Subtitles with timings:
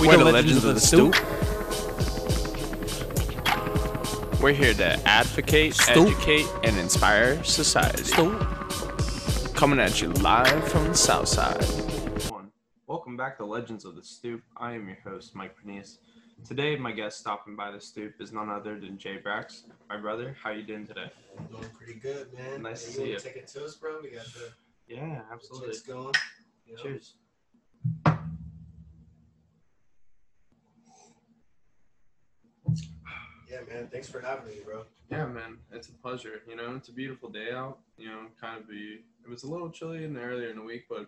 [0.00, 1.14] We the legends of the stoop.
[4.40, 6.08] We're here to advocate, Stoop.
[6.08, 8.10] educate, and inspire society.
[9.54, 11.66] Coming at you live from the south side.
[12.86, 14.40] Welcome back to Legends of the Stoop.
[14.56, 15.98] I am your host, Mike Pernice.
[16.46, 20.36] Today, my guest stopping by the stoop is none other than Jay Brax, my brother.
[20.42, 21.10] How you doing today?
[21.50, 22.62] Doing pretty good, man.
[22.62, 23.18] Nice to see wanna you.
[23.18, 24.00] Take a toast, bro.
[24.02, 24.52] We got the
[24.86, 25.68] Yeah, absolutely.
[25.74, 26.14] chicks going.
[26.66, 26.82] you know?
[26.82, 27.14] Cheers.
[33.48, 33.88] Yeah, man.
[33.90, 34.84] Thanks for having me, bro.
[35.10, 36.42] Yeah, man, it's a pleasure.
[36.46, 37.78] You know, it's a beautiful day out.
[37.96, 39.00] You know, kind of be.
[39.24, 41.06] It was a little chilly in the earlier in the week, but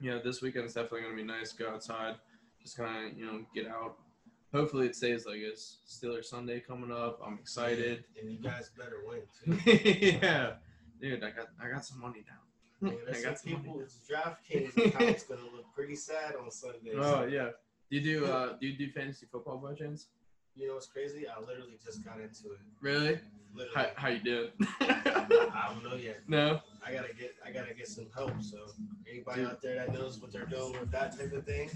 [0.00, 1.52] you know, this weekend's definitely gonna be nice.
[1.52, 2.16] Go outside,
[2.62, 3.96] just kind of you know get out.
[4.52, 5.78] Hopefully, it stays like this.
[5.88, 7.20] Steeler Sunday coming up.
[7.24, 8.04] I'm excited.
[8.20, 9.72] And you guys better win too.
[10.22, 10.52] yeah,
[11.00, 12.90] dude, I got I got some money down.
[12.92, 13.84] Man, I got some people money.
[13.84, 16.92] with DraftKings account's gonna look pretty sad on Sunday.
[16.98, 17.48] Oh yeah.
[17.90, 20.08] Do you do uh do you do fantasy football by chance?
[20.54, 21.24] You know what's crazy?
[21.26, 22.58] I literally just got into it.
[22.82, 23.18] Really?
[23.54, 23.70] Literally.
[23.74, 24.50] How how you doing?
[24.80, 26.20] I don't know yet.
[26.28, 26.60] no.
[26.86, 28.32] I gotta get I gotta get some help.
[28.42, 28.58] So
[29.10, 29.50] anybody Dude.
[29.50, 31.70] out there that knows what they're doing with that type of thing,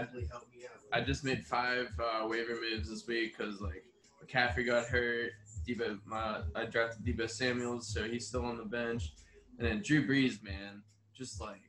[0.00, 0.80] definitely help me out.
[0.92, 3.84] I just made five uh, waiver moves this week because like
[4.24, 5.32] McCaffrey got hurt.
[5.66, 9.12] Deebo, my I drafted Deebo Samuels, so he's still on the bench,
[9.58, 10.82] and then Drew Brees, man,
[11.14, 11.62] just like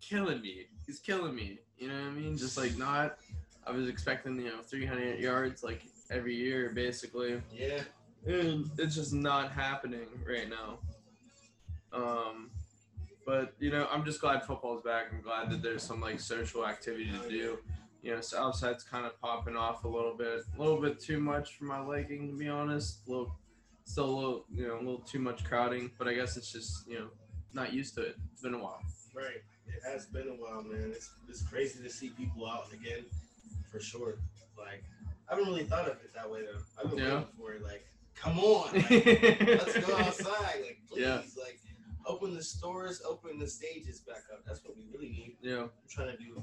[0.00, 0.66] killing me.
[0.86, 1.58] He's killing me.
[1.76, 2.36] You know what I mean?
[2.36, 3.16] Just like not.
[3.66, 7.82] I was expecting you know 300 yards like every year basically, yeah.
[8.26, 10.78] and it's just not happening right now.
[11.92, 12.50] Um,
[13.26, 15.06] but you know, I'm just glad football's back.
[15.12, 17.58] I'm glad that there's some like social activity to do.
[18.02, 21.56] You know, Southside's kind of popping off a little bit, a little bit too much
[21.56, 23.00] for my liking, to be honest.
[23.06, 23.34] A little,
[23.84, 25.90] still a little, you know, a little too much crowding.
[25.98, 27.08] But I guess it's just, you know,
[27.52, 28.16] not used to it.
[28.32, 28.80] It's been a while.
[29.14, 29.42] Right.
[29.66, 30.92] It has been a while, man.
[30.94, 33.04] It's it's crazy to see people out again,
[33.70, 34.14] for sure.
[34.58, 34.82] Like
[35.28, 36.58] I haven't really thought of it that way though.
[36.82, 37.14] I've been Yeah.
[37.16, 37.62] waiting for it.
[37.62, 38.90] Like, come on, like,
[39.46, 40.60] let's go outside.
[40.62, 41.16] Like, please, Yeah.
[41.40, 41.58] like,
[42.10, 44.40] open the stores, open the stages back up.
[44.46, 45.36] That's what we really need.
[45.40, 46.42] Yeah, I'm trying to do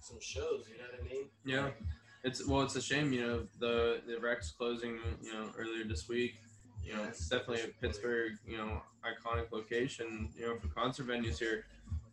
[0.00, 0.64] some shows.
[0.70, 1.24] You know what I mean?
[1.44, 1.70] yeah.
[2.24, 6.08] It's well, it's a shame, you know, the the Rex closing, you know, earlier this
[6.08, 6.34] week.
[6.82, 11.38] You know, it's definitely a Pittsburgh, you know, iconic location, you know, for concert venues
[11.38, 11.64] here.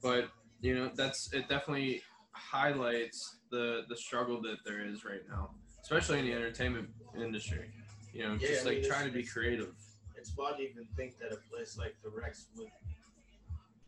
[0.04, 0.30] But
[0.62, 1.50] you know, that's it.
[1.50, 2.02] Definitely
[2.32, 5.50] highlights the the struggle that there is right now,
[5.82, 7.72] especially in the entertainment industry.
[8.14, 9.74] You know, Yeah, just I like mean, trying to be creative.
[10.16, 12.68] It's wild to even think that a place like the Rex would,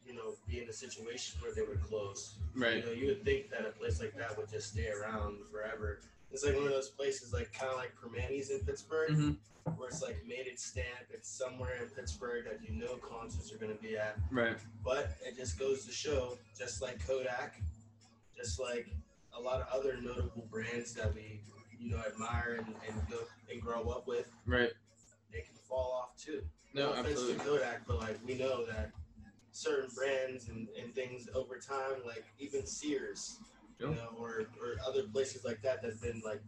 [0.08, 2.36] you know, be in a situation where they would close.
[2.56, 2.78] Right.
[2.78, 6.00] You know, you would think that a place like that would just stay around forever.
[6.32, 9.32] It's like one of those places, like kind of like Primantis in Pittsburgh, hmm
[9.76, 10.86] where it's like made its stamp.
[11.12, 14.18] It's somewhere in Pittsburgh that you know concerts are going to be at.
[14.32, 14.56] Right.
[14.82, 17.62] But it just goes to show, just like Kodak,
[18.34, 18.88] just like
[19.38, 21.42] a lot of other notable brands that we,
[21.80, 23.18] you know, admire and, and go
[23.52, 24.72] and grow up with, Right.
[25.34, 26.42] they can fall off too.
[26.74, 27.34] No, offense absolutely.
[27.36, 28.92] to Kodak, but like we know that
[29.58, 33.38] certain brands and, and things over time, like even Sears,
[33.80, 36.42] you know, or, or other places like that that've been like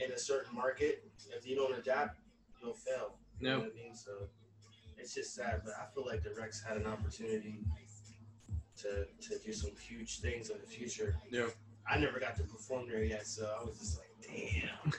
[0.00, 1.04] in a certain market,
[1.36, 2.18] if you don't adapt,
[2.60, 3.14] you'll fail.
[3.38, 3.64] You know No.
[3.64, 3.94] what I mean?
[3.94, 4.10] So
[4.96, 7.60] it's just sad, but I feel like the Rex had an opportunity
[8.78, 11.14] to to do some huge things in the future.
[11.30, 11.46] Yeah.
[11.88, 14.92] I never got to perform there yet, so I was just like, damn.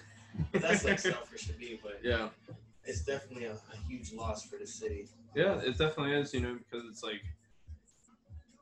[0.61, 2.29] That's like selfish of me, but Yeah.
[2.89, 5.07] It's definitely a, a huge loss for the city.
[5.35, 7.21] Yeah, it definitely is, you know, because it's like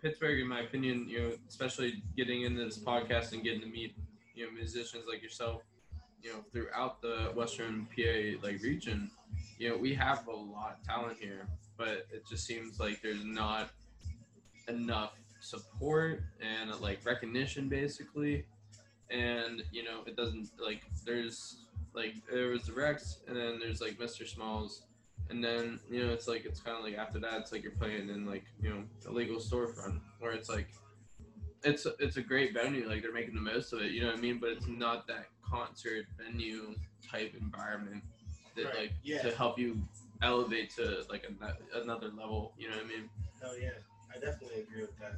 [0.01, 3.95] Pittsburgh, in my opinion, you know, especially getting into this podcast and getting to meet,
[4.35, 5.61] you know, musicians like yourself,
[6.21, 9.09] you know, throughout the Western PA like region,
[9.57, 13.23] you know, we have a lot of talent here, but it just seems like there's
[13.23, 13.69] not
[14.67, 18.45] enough support and like recognition basically.
[19.09, 21.66] And, you know, it doesn't like there's
[21.97, 24.27] like there was the Rex and then there's like Mr.
[24.27, 24.83] Smalls
[25.29, 27.71] and then you know it's like it's kind of like after that it's like you're
[27.73, 30.67] playing in like you know a legal storefront where it's like
[31.63, 34.17] it's it's a great venue like they're making the most of it you know what
[34.17, 36.75] i mean but it's not that concert venue
[37.11, 38.03] type environment
[38.55, 39.21] that Right, like yeah.
[39.23, 39.81] to help you
[40.21, 43.09] elevate to like a, another level you know what i mean
[43.41, 43.69] Hell yeah,
[44.13, 45.13] I definitely agree with that.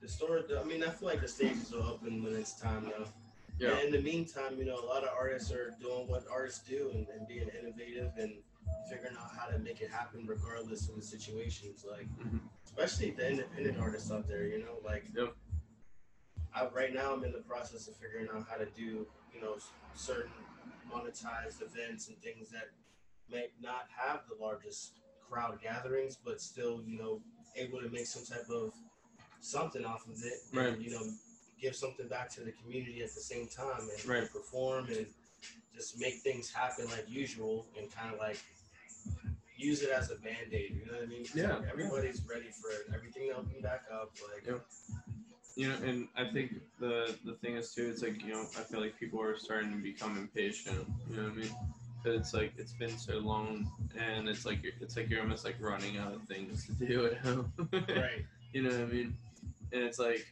[0.00, 3.06] The store, I mean, I feel like the stages are open when it's time, though.
[3.58, 3.70] Yeah.
[3.70, 6.90] And in the meantime, you know, a lot of artists are doing what artists do
[6.92, 8.34] and, and being innovative and
[8.90, 11.84] figuring out how to make it happen regardless of the situations.
[11.88, 12.40] Like, Mhm.
[12.64, 15.04] especially the independent artists out there, you know, like.
[16.56, 19.56] I, right now, I'm in the process of figuring out how to do, you know,
[19.96, 20.30] certain
[20.88, 22.70] monetized events and things that
[23.28, 27.20] may not have the largest crowd gatherings, but still, you know,
[27.56, 28.72] able to make some type of
[29.40, 30.38] something off of it.
[30.52, 30.68] Right.
[30.74, 31.02] And, you know,
[31.64, 34.30] give something back to the community at the same time and Right.
[34.30, 35.06] perform and
[35.74, 38.38] just make things happen like usual and kind of like
[39.56, 41.24] use it as a band-aid you know what i mean?
[41.34, 41.56] Yeah.
[41.56, 44.58] like, everybody's ready for everything to open back up like Yeah.
[45.56, 46.48] you know and i think
[46.80, 49.70] the the thing is too it's like you know i feel like people are starting
[49.72, 51.54] to become impatient you know what i mean
[52.02, 53.66] but it's like it's been so long
[53.98, 57.06] and it's like you're, it's like you're almost like running out of things to do
[57.06, 59.16] at home right you know what i mean
[59.72, 60.26] and it's like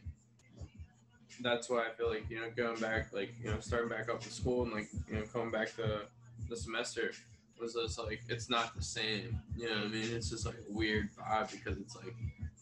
[1.41, 4.21] that's why i feel like you know going back like you know starting back up
[4.21, 6.01] to school and like you know coming back to
[6.49, 7.11] the semester
[7.59, 10.13] was just like it's not the same you know what i mean?
[10.13, 12.13] It's just like a weird vibe because it's like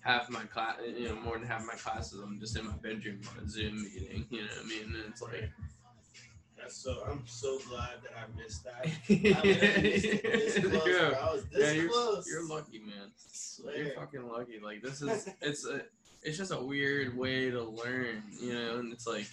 [0.02, 3.22] half my class you know more than half my classes i'm just in my bedroom
[3.32, 4.96] on a zoom meeting you know what i mean?
[4.96, 5.50] And it's like
[6.58, 8.86] that's so i'm so glad that i missed that.
[9.10, 11.18] I this close, yeah.
[11.20, 12.28] I was yeah you're, close.
[12.30, 13.12] you're lucky man.
[13.76, 14.60] You're fucking lucky.
[14.60, 15.82] Like this is it's a
[16.24, 19.28] it's just a weird way to learn you know and it's like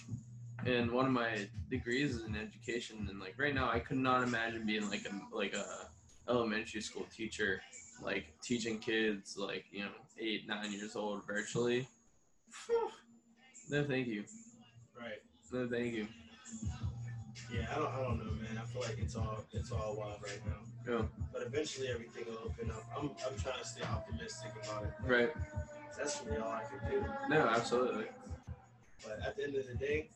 [0.65, 4.23] and one of my degrees is in education and like right now i could not
[4.23, 5.89] imagine being like a like a
[6.29, 7.61] elementary school teacher
[8.01, 11.87] like teaching kids like you know eight nine years old virtually.
[13.69, 14.23] No thank you.
[14.97, 15.21] Right.
[15.51, 16.07] No thank you.
[17.53, 18.61] Yeah I don't, I don't know man.
[18.61, 20.91] I feel like it's all it's all wild right now.
[20.91, 21.01] Yeah.
[21.31, 22.83] but eventually everything will open up.
[22.97, 24.93] I'm, I'm trying to stay optimistic about it.
[25.05, 25.29] Right
[25.99, 28.05] that's really all i can do no absolutely
[29.03, 30.09] But at the end of the day,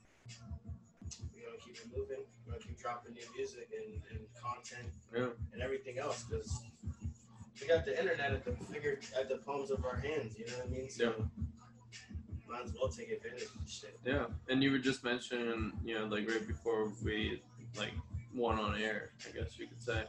[1.34, 2.24] we're gonna keep it moving.
[2.46, 5.30] We're gonna keep dropping new music and, and content Yeah.
[5.54, 6.52] and everything else because
[7.62, 10.38] we got the internet at the figure at the palms of our hands.
[10.38, 10.90] You know what I mean?
[10.90, 11.14] So
[12.50, 13.98] might as well take advantage of shit.
[14.06, 17.42] Yeah, and you were just mentioning, you know, like right before we
[17.78, 17.94] like
[18.36, 20.04] went on air, I guess you could say,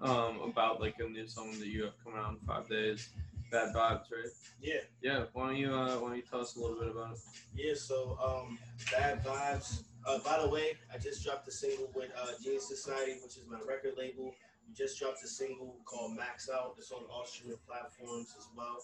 [0.00, 3.10] um, about like a new song that you have coming out in five days,
[3.50, 4.30] Bad Vibes, right?
[4.60, 5.24] Yeah, Yeah.
[5.32, 7.18] Why don't you uh, why don't you tell us a little bit about it?
[7.54, 7.74] yeah.
[7.76, 8.58] So um,
[8.90, 9.82] bad vibes.
[10.06, 13.44] Uh, by the way, I just dropped a single with uh, Genius Society, which is
[13.48, 14.34] my record label.
[14.68, 16.74] We just dropped a single called Max Out.
[16.78, 18.78] It's on all streaming platforms as well,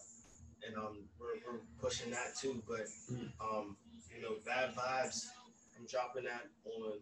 [0.66, 2.62] and um, we're, we're pushing that too.
[2.68, 2.86] But
[3.40, 3.76] um,
[4.14, 5.26] you know, Bad Vibes.
[5.78, 6.98] I'm dropping that on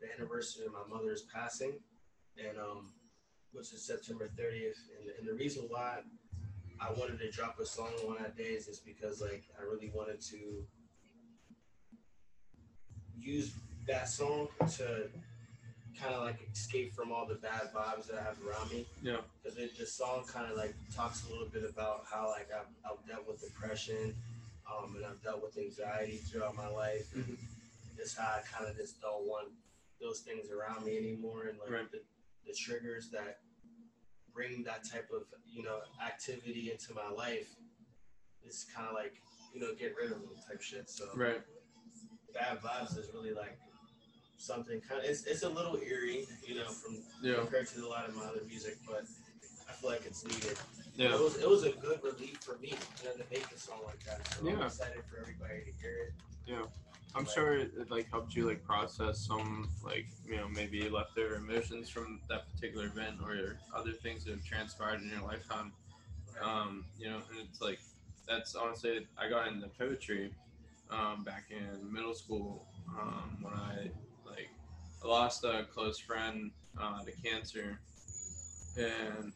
[0.00, 1.72] the anniversary of my mother's passing,
[2.38, 2.90] and um,
[3.52, 4.80] which is September 30th.
[4.98, 6.00] And, and the reason why
[6.82, 9.90] I wanted to drop a song on that day is just because like I really
[9.94, 10.64] wanted to
[13.18, 13.52] use
[13.86, 15.08] that song to
[16.00, 18.86] kind of like escape from all the bad vibes that I have around me.
[19.02, 19.18] Yeah.
[19.44, 23.06] Because the song kind of like talks a little bit about how like I've, I've
[23.06, 24.14] dealt with depression,
[24.70, 27.06] um, and I've dealt with anxiety throughout my life.
[27.16, 27.36] Mhm.
[27.96, 29.48] Just how I kind of just don't want
[30.00, 31.92] those things around me anymore, and like Right.
[31.92, 32.00] the,
[32.46, 33.38] the triggers that
[34.34, 37.48] bring that type of you know activity into my life
[38.46, 39.14] is kind of like
[39.54, 40.88] you know get rid of them type shit.
[40.90, 41.40] So Right.
[42.34, 43.58] bad vibes is really like
[44.38, 47.36] something kind of it's, it's a little eerie, you know, from Yeah.
[47.36, 49.04] compared to a lot of my other music, but
[49.68, 50.58] I feel like it's needed.
[50.96, 51.14] Yeah.
[51.14, 53.80] It was it was a good relief for me, you know, to make a song
[53.84, 54.26] like that.
[54.34, 54.52] So yeah.
[54.52, 54.66] I'm Yeah.
[54.66, 56.12] excited for everybody to hear it.
[57.14, 61.88] I'm sure it, like helped you like process some like you know maybe leftover emotions
[61.90, 65.72] from that particular event or other things that have transpired in your lifetime.
[66.42, 67.78] um, you know, and it's like
[68.28, 70.32] that's honestly I got into poetry
[70.90, 72.66] um, back in middle school
[72.98, 73.90] um, when I
[74.26, 74.50] like
[75.04, 76.50] lost a close friend
[76.80, 77.78] uh, to cancer,
[78.76, 79.32] and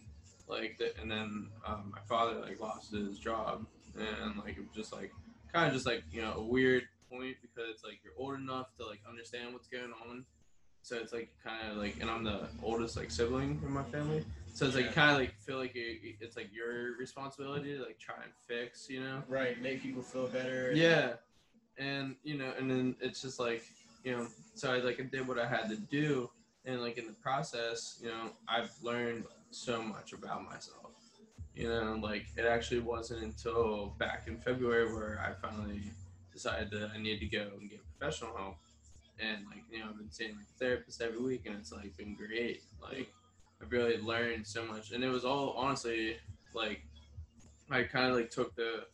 [0.48, 3.66] like the, and then um, my father like lost his job,
[3.98, 5.12] and like it was just like
[5.52, 8.86] kind of just like you know a weird point because like you're old enough to
[8.86, 10.24] like understand what's going on.
[10.82, 14.24] So it's like kind of like, and I'm the oldest like sibling in my family.
[14.54, 14.92] So it's like Yeah.
[14.92, 18.88] kind of like feel like you, it's like your responsibility to like try and fix,
[18.88, 19.22] you know?
[19.28, 20.72] Right, make people feel better.
[20.72, 21.14] Yeah,
[21.76, 23.64] and you know, and then it's just like
[24.04, 26.30] you know, so I like did what I had to do,
[26.64, 30.92] and like in the process, you know, I've learned so much about myself.
[31.54, 35.80] You know, like it actually wasn't until back in February where I finally
[36.36, 38.56] decided that I needed to go and get professional help,
[39.18, 41.96] and like you know, I've been seeing like a therapist every week, and it's like
[41.96, 42.62] been great.
[42.82, 43.10] Like
[43.62, 46.18] I've really learned so much, and it was all honestly
[46.54, 46.82] like
[47.70, 48.84] I kind of like took the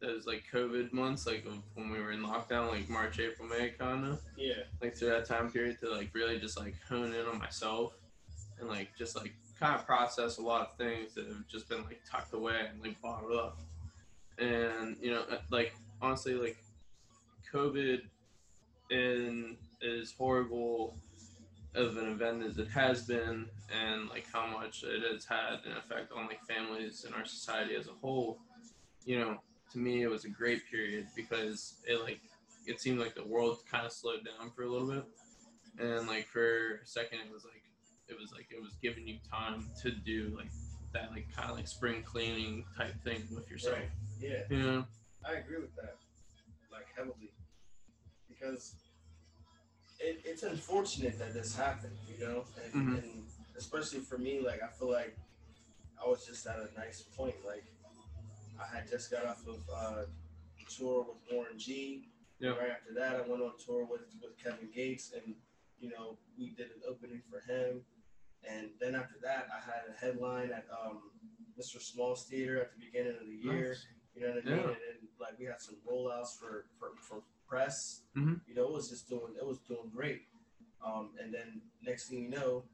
[0.00, 3.68] those like COVID months, like of when we were in lockdown, like March, April, May,
[3.70, 4.54] kind of Yeah.
[4.80, 7.92] like through that time period to like really just like hone in on myself
[8.58, 11.82] and like just like kind of process a lot of things that have just been
[11.84, 13.58] like tucked away and like bottled up.
[14.38, 16.56] And you know, uh, like honestly, like
[17.52, 18.00] COVID
[18.90, 20.96] and is horrible
[21.74, 25.76] of an event as it has been and like how much it has had an
[25.76, 28.38] effect on like families and our society as a whole.
[29.04, 29.38] You know
[29.72, 32.20] to me it was a great period because it like
[32.66, 35.04] it seemed like the world kind of slowed down for a little bit.
[35.78, 37.62] And like for a second it was like
[38.08, 40.50] it was like it was giving you time to do like
[40.92, 43.76] that like kind of like spring cleaning type thing with yourself.
[43.76, 43.88] Right.
[44.20, 44.42] Yeah.
[44.50, 44.84] you know?
[45.24, 45.96] I agree with that,
[46.72, 47.29] like heavily,
[48.40, 48.74] because
[49.98, 53.02] it, it's unfortunate that this happened, you know, and, Mhm.
[53.02, 55.16] and especially for me, like I feel like
[56.02, 57.34] I was just at a nice point.
[57.46, 57.64] Like
[58.60, 60.04] I had just got off of uh,
[60.68, 62.08] tour with Warren G.
[62.38, 62.50] Yeah.
[62.50, 65.34] Right after that, I went on tour with with Kevin Gates, and
[65.78, 67.82] you know we did an opening for him.
[68.48, 71.10] And then after that, I had a headline at um,
[71.60, 71.78] Mr.
[71.78, 73.68] Small's Theater at the beginning of the year.
[73.68, 73.86] Nice.
[74.14, 74.56] You know what I mean?
[74.56, 74.62] Yeah.
[74.64, 78.02] And, and like we had some rollouts for for, for press.
[78.16, 78.40] Mhm.
[78.46, 80.22] You know, it was just doing it was doing great.
[80.84, 82.64] Um, and then next thing you know,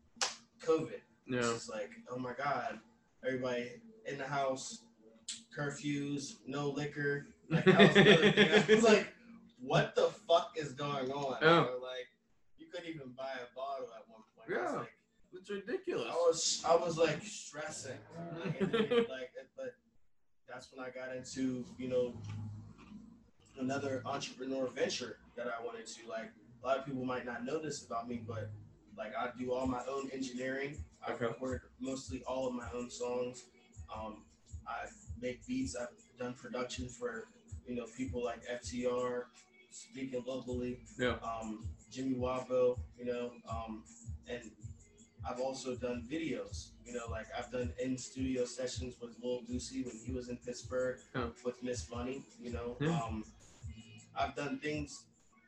[0.61, 0.93] COVID.
[0.93, 2.79] It's yeah just like, oh my God,
[3.25, 4.83] everybody in the house,
[5.57, 7.27] curfews, no liquor.
[7.49, 7.97] Like that was.
[8.71, 9.09] I was like,
[9.61, 11.39] what the fuck is going on?
[11.43, 11.65] Yeah.
[11.65, 11.79] bro?
[11.83, 12.09] Like
[12.59, 14.51] you couldn't even buy a bottle at one point.
[14.51, 14.81] Yeah.
[14.81, 14.93] like,
[15.33, 17.99] it's ridiculous I was I was like stressing,
[18.45, 19.75] like, then, like, but
[20.49, 22.15] that's when I got into you know
[23.61, 26.31] another entrepreneur venture that I wanted to like.
[26.63, 28.51] A lot of people might not know this about me, but
[28.97, 30.77] like I do all my own engineering.
[31.07, 31.27] I Okay.
[31.27, 33.45] record mostly all of my own songs.
[33.95, 34.25] Um,
[34.67, 34.87] I
[35.21, 35.77] make beats.
[35.77, 37.29] I've done production for
[37.67, 39.25] you know people like FTR,
[39.71, 40.81] speaking locally.
[40.99, 41.19] Yeah.
[41.23, 43.85] Um, Jimmy Wopo, you know, um,
[44.29, 44.51] and
[45.29, 46.71] I've also done videos.
[46.85, 50.37] You know, like I've done in studio sessions with Lil Boosie when he was in
[50.39, 51.29] Pittsburgh Yeah.
[51.45, 52.25] with Miss Money.
[52.41, 53.01] You know, Yeah.
[53.03, 53.25] um,
[54.19, 55.05] I've done things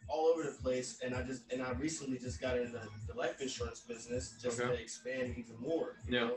[0.08, 3.40] all over the place, and I just and I recently just got into the life
[3.40, 4.74] insurance business just Okay.
[4.74, 5.96] to expand even more.
[6.06, 6.20] You Yeah.
[6.28, 6.36] know,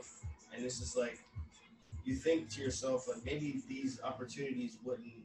[0.54, 1.18] and it's just like
[2.04, 5.24] you think to yourself like maybe these opportunities wouldn't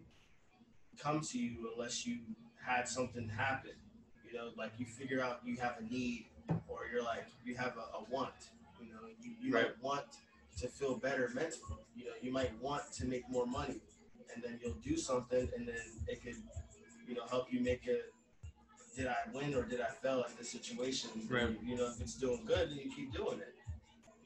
[0.98, 2.20] come to you unless you
[2.64, 3.72] had something happen.
[4.26, 6.28] You know, like you figure out you have a need
[6.68, 8.34] or you're like you have a, a want.
[8.80, 9.66] You know, you, you Right.
[9.66, 10.06] might want
[10.60, 11.84] to feel better mentally.
[11.96, 13.80] You know, you might want to make more money,
[14.34, 15.76] and then you'll do something, and then
[16.08, 16.36] it could,
[17.08, 18.00] you know, help you make a.
[18.96, 21.12] Did I win or did I fail at this situation?
[21.30, 21.50] Right.
[21.50, 23.54] You, you know, if it's doing good, then you keep doing it.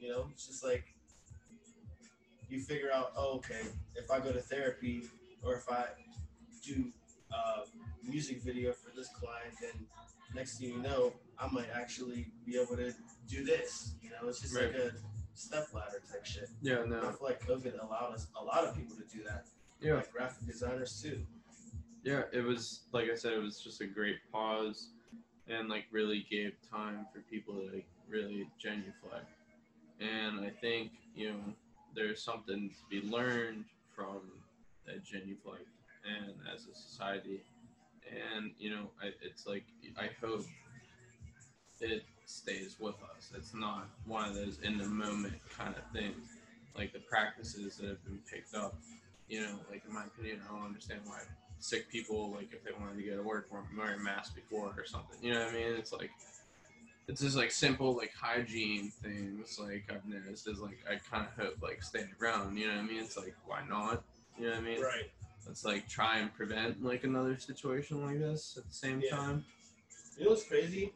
[0.00, 0.84] You know, it's just like
[2.48, 3.62] you figure out, oh, okay,
[3.94, 5.04] if I go to therapy
[5.42, 5.84] or if I
[6.64, 6.90] do
[7.32, 7.62] uh,
[8.06, 9.86] music video for this client, then
[10.34, 12.94] next thing you know, I might actually be able to
[13.28, 13.92] do this.
[14.02, 14.92] You know, it's just like a
[15.34, 16.48] step ladder type shit.
[16.60, 19.46] yeah And I feel like COVID allowed us a lot of people to do that.
[19.80, 21.20] yeah Like graphic designers too.
[22.02, 24.88] Yeah it was like i said it was just a great pause
[25.48, 29.30] and like really gave time for people to like really genuflect.
[30.00, 31.38] And i think you know
[31.94, 34.20] there's something to be learned from
[34.86, 35.66] that genuflect
[36.04, 37.42] and as a society.
[38.10, 39.64] And you know I, it's like
[39.98, 40.44] i hope
[41.80, 43.32] it stays with us.
[43.36, 46.28] It's not one of those in the moment kind of things.
[46.76, 48.74] Like the practices that have been picked up
[49.28, 51.20] you know like in my opinion i don't understand why
[51.62, 54.84] sick people like if they wanted to go to work weren't wearing masks before or
[54.84, 56.10] something you know what i mean it's like
[57.08, 61.44] it's just like simple like hygiene things like i've noticed is like i kind of
[61.44, 64.02] hope like stay around you know what i mean it's like why not
[64.38, 65.10] you know what i mean Right.
[65.46, 69.16] let's like try and prevent like another situation like this at the same Yeah.
[69.16, 69.44] time
[70.18, 70.92] You know what's crazy?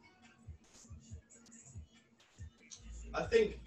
[3.14, 3.58] I think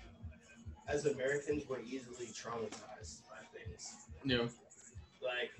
[0.87, 3.93] as Americans, we're easily traumatized by things.
[4.23, 4.49] you know
[5.21, 5.51] Like,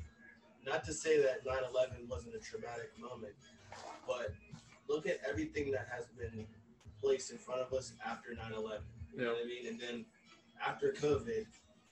[0.66, 3.34] not to say that 9 11 wasn't a traumatic moment,
[4.08, 4.34] but
[4.88, 6.46] look at everything that has been
[7.02, 8.82] placed in front of us after 9 11.
[9.14, 9.68] You know what I mean?
[9.68, 10.06] And then
[10.66, 11.46] after COVID,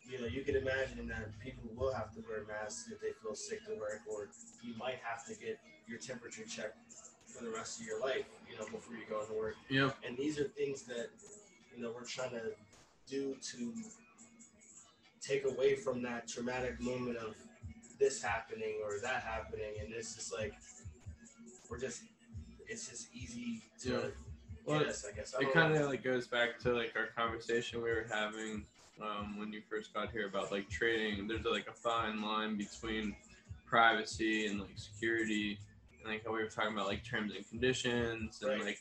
[0.09, 3.36] you know, you can imagine that people will have to wear masks if they feel
[3.36, 4.29] sick to work, or
[4.63, 6.77] you might have to get your temperature checked
[7.25, 9.55] for the rest of your life, you know, before you go into work.
[9.69, 11.09] know And these are things that,
[11.75, 12.51] you know, we're trying to
[13.07, 13.74] do to
[15.21, 17.36] take away from that traumatic moment of
[18.00, 19.74] this happening or that happening.
[19.84, 20.54] And it's just like,
[21.70, 22.04] we're just,
[22.68, 24.00] it's just easy to Yeah.
[24.66, 25.34] Well, us, I guess.
[25.34, 28.66] I it kind of like goes back to like our conversation we were having
[29.01, 31.25] um, when you first got here about like trading.
[31.25, 33.16] There's like a fine line between
[33.66, 35.58] privacy and like security,
[36.01, 38.62] and like how we were talking about like terms and conditions, and Right.
[38.62, 38.80] like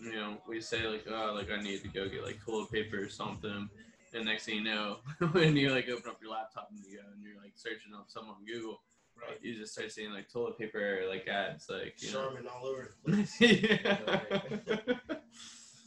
[0.00, 3.02] you know we say like oh like I need to go get like toilet paper
[3.02, 3.68] or something.
[4.12, 4.96] And next thing you know,
[5.32, 8.06] when you like open up your laptop and you go and you're like searching up
[8.08, 8.82] someone on Google,
[9.16, 9.38] right.
[9.40, 12.24] you just start seeing like toilet paper like ads, like you know.
[12.24, 13.40] Charmin all over the place.
[13.40, 13.98] yeah.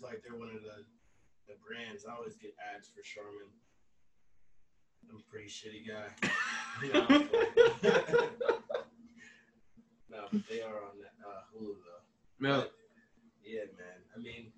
[0.02, 0.86] like they're one of the
[1.48, 2.06] the brands.
[2.10, 3.52] I always get ads for Charmin.
[5.10, 6.08] I'm a pretty shitty guy.
[10.14, 12.48] No, but they are on that uh, Hulu though.
[12.48, 12.64] Yeah.
[13.44, 14.00] Yeah, man.
[14.16, 14.52] I mean,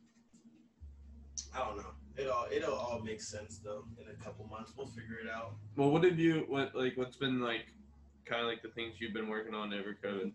[1.56, 1.95] I don't know.
[2.18, 3.84] It all it'll all make sense though.
[4.00, 5.56] In a couple months, we'll figure it out.
[5.76, 7.66] Well, what have you what like what's been like
[8.26, 10.32] kind of like the things you've been working on over COVID?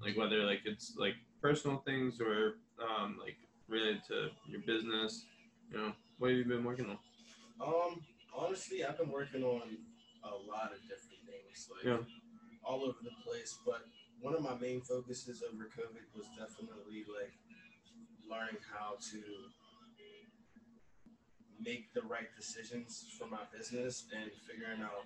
[0.00, 3.36] Like whether like it's like personal things or um like
[3.68, 5.24] related to your business.
[5.70, 6.98] You know, what have you been working on?
[7.60, 8.02] Um,
[8.36, 9.62] honestly, I've been working on
[10.22, 11.98] a lot of different things, like Yeah.
[12.64, 13.58] all over the place.
[13.66, 13.86] But
[14.20, 17.32] one of my main focuses over COVID was definitely like
[18.30, 19.20] learning how to
[21.64, 25.04] make the right decisions for my business and figuring out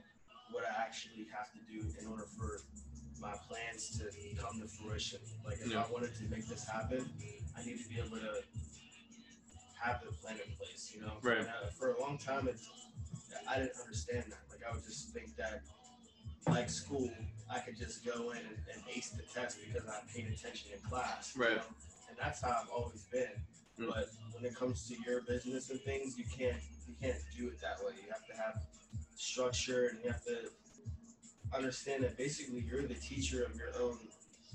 [0.50, 2.60] what I actually have to do in order for
[3.20, 4.04] my plans to
[4.40, 5.20] come to fruition.
[5.44, 5.84] Like if Yeah.
[5.84, 7.08] I wanted to make this happen,
[7.56, 8.42] I need to be able to
[9.80, 10.92] have the plan in place.
[10.94, 11.38] You know, Right.
[11.38, 12.68] And, uh, for a long time, it's,
[13.48, 14.42] I didn't understand that.
[14.50, 15.62] Like I would just think that,
[16.48, 17.10] like school,
[17.50, 20.80] I could just go in and, and ace the test because I paid attention in
[20.88, 21.34] class.
[21.36, 21.56] you Right.
[21.56, 21.62] know?
[22.08, 23.28] And that's how I've always been.
[23.78, 24.34] But mm-hmm.
[24.34, 26.56] when it comes to your business and things, you can't
[26.86, 27.92] you can't do it that way.
[28.04, 28.62] You have to have
[29.16, 30.50] structure and you have to
[31.54, 33.98] understand that basically you're the teacher of your own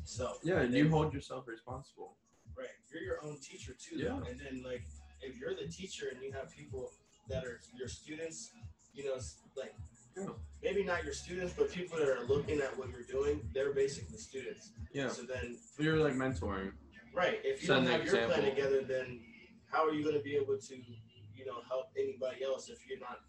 [0.05, 0.39] self.
[0.43, 2.15] Yeah, And you hold yourself responsible.
[2.57, 2.67] Right.
[2.91, 3.97] You're your own teacher too.
[3.97, 4.09] Yeah.
[4.09, 4.29] Though.
[4.29, 4.83] And then like
[5.21, 6.91] if you're the teacher and you have people
[7.29, 8.51] that are your students,
[8.93, 9.17] you know,
[9.55, 9.73] like
[10.17, 10.27] Yeah.
[10.61, 14.17] maybe not your students, but people that are looking at what you're doing, they're basically
[14.17, 14.71] students.
[14.93, 16.73] Yeah, So then you're like mentoring.
[17.13, 19.22] Right, if you Set don't have your plan together, then
[19.72, 23.20] how are you gonna be able to, you know, help anybody else if you're not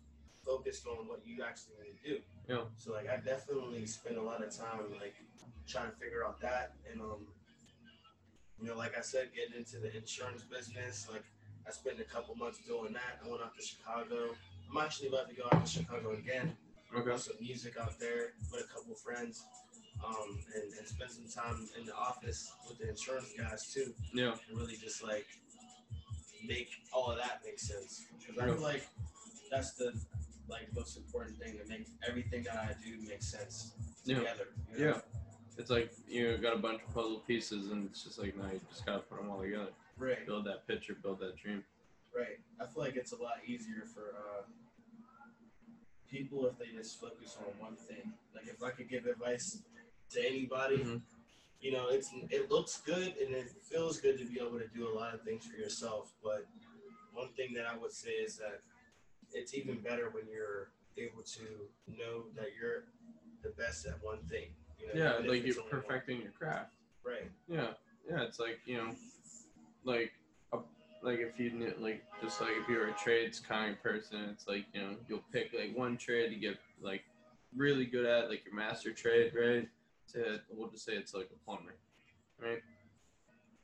[0.45, 2.19] focused on what you actually want to do?
[2.49, 2.65] Yeah.
[2.77, 5.15] So like I definitely spend a lot of time like
[5.67, 7.27] trying to figure out that and um
[8.61, 11.25] you know, like I said, getting into the insurance business, like
[11.67, 13.19] I spent a couple months doing that.
[13.25, 14.35] I went out to Chicago.
[14.71, 16.57] I'm actually about to go out to Chicago again,
[16.97, 17.11] Okay.
[17.11, 19.45] do some music out there with a couple friends,
[20.05, 24.35] um, and, and spend some time in the office with the insurance guys too, Yeah.
[24.49, 25.27] and really just like
[26.47, 28.05] make all of that make sense.
[28.19, 28.87] Because I feel like
[29.51, 29.93] that's the
[30.49, 33.73] like most important thing to make everything that I do make sense
[34.05, 34.19] Yeah.
[34.19, 34.49] together.
[34.77, 34.91] you know?
[34.95, 35.01] Yeah.
[35.57, 38.61] It's like you got a bunch of puzzle pieces, and it's just like now you
[38.69, 39.69] just gotta put them all together.
[39.97, 40.27] Right.
[40.27, 41.63] Build that picture, build that dream.
[42.15, 42.41] Right.
[42.61, 44.43] I feel like it's a lot easier for uh,
[46.11, 48.13] people if they just focus on one thing.
[48.35, 49.63] Like if I could give advice
[50.15, 51.03] to anybody, Mhm.
[51.61, 54.89] you know, it's it looks good and it feels good to be able to do
[54.89, 56.13] a lot of things for yourself.
[56.23, 56.47] But
[57.13, 58.61] one thing that I would say is that
[59.33, 62.85] it's even better when you're able to know that you're
[63.43, 64.55] the best at one thing.
[64.79, 66.73] You know, Yeah, like you're perfecting your craft.
[67.03, 67.31] Right.
[67.49, 67.75] Yeah,
[68.09, 68.23] yeah.
[68.23, 68.95] It's like you know,
[69.85, 70.13] like
[70.53, 70.59] a,
[71.03, 74.47] like if you kn- like just like if you're a trades kind of person, it's
[74.47, 77.05] like you know you'll pick like one trade to get like
[77.57, 79.69] really good at, like your master trade, right?
[80.13, 81.75] To we'll just say it's like a plumber,
[82.41, 82.63] right?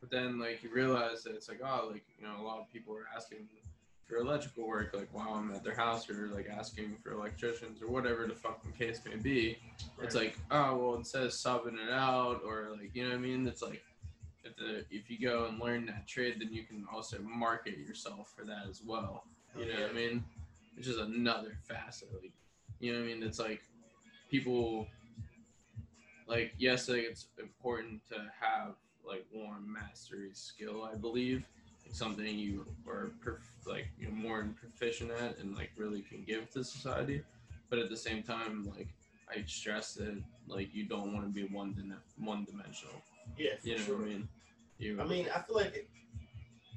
[0.00, 2.72] But then like you realize that it's like oh like you know a lot of
[2.72, 3.46] people are asking
[4.10, 7.88] for electrical work like while I'm at their house or like asking for electricians or
[7.88, 9.58] whatever the fucking case may be.
[10.02, 13.20] It's like oh well instead of subbing it out or like you know what I
[13.20, 13.46] mean?
[13.46, 13.82] It's like
[14.42, 18.32] if the if you go and learn that trade then you can also market yourself
[18.36, 19.24] for that as well.
[19.56, 20.24] You know what I mean?
[20.76, 22.32] It's just another facet like
[22.80, 23.22] you know what I mean?
[23.22, 23.62] It's like
[24.30, 24.86] people
[26.30, 31.44] like yes like it's important to have like one mastery skill I believe
[31.84, 36.22] like something you are perf- like you know more proficient at and like really can
[36.24, 37.22] give to society
[37.68, 38.88] but at the same time like
[39.28, 40.16] I stress that
[40.46, 42.96] like you don't want to be one din- one dimensional.
[43.38, 43.96] Yeah, You know sure.
[43.98, 44.28] what I mean?
[44.78, 45.88] You I mean, I feel like it,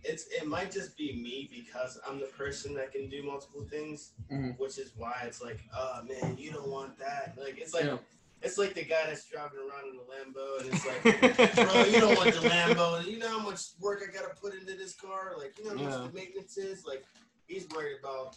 [0.03, 4.11] it's it might just be me because I'm the person that can do multiple things,
[4.31, 4.57] Mhm.
[4.59, 7.35] which is why it's like, oh man, you don't want that.
[7.39, 7.97] Like it's like Yeah.
[8.43, 11.99] It's like the guy that's driving around in the Lambo, and it's like, bro, you
[11.99, 13.05] don't want the Lambo.
[13.05, 15.33] You know how much work I gotta put into this car.
[15.37, 16.07] Like you know how much Yeah.
[16.07, 16.85] the maintenance is.
[16.85, 17.03] Like
[17.47, 18.35] he's worried about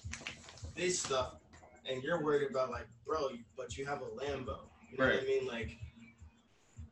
[0.77, 1.35] this stuff,
[1.91, 4.59] and you're worried about like, bro, you- but you have a Lambo.
[4.91, 5.47] You know what I mean?
[5.47, 5.77] Like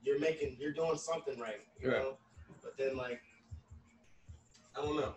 [0.03, 1.61] you're making, you're doing something right.
[1.81, 2.03] You Right.
[2.03, 2.19] know.
[2.63, 3.21] But then like,
[4.77, 5.15] I don't know.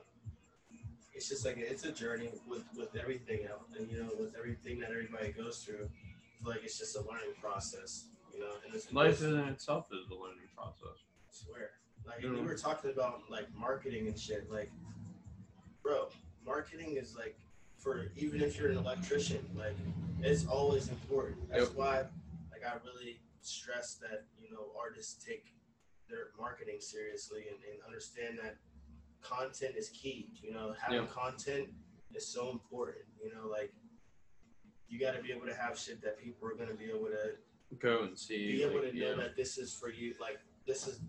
[1.13, 4.79] It's just like it's a journey with with everything else, and you know, with everything
[4.81, 5.89] that everybody goes through.
[6.43, 8.51] Like it's just a learning process, you know.
[8.65, 11.03] And it's life in itself is a learning process.
[11.29, 11.69] I swear.
[12.05, 12.31] Like Yeah.
[12.31, 14.49] we were talking about like marketing and shit.
[14.49, 14.71] Like,
[15.83, 16.09] bro,
[16.45, 17.37] marketing is like
[17.77, 19.75] for even if you're an electrician, like
[20.21, 21.49] it's always important.
[21.49, 21.75] That's Yep.
[21.75, 21.95] why,
[22.51, 25.53] like, I really stress that you know artists take
[26.09, 28.57] their marketing seriously and, and understand that
[29.21, 30.31] content is key.
[30.41, 31.07] You know, having Yeah.
[31.07, 31.69] content
[32.13, 33.05] is so important.
[33.21, 33.73] You know, like
[34.89, 37.31] you got to be able to have shit that people are gonna be able to
[37.79, 38.53] Go and see.
[38.53, 39.15] be able like, to know yeah.
[39.15, 40.13] that this is for you.
[40.21, 40.99] Like this is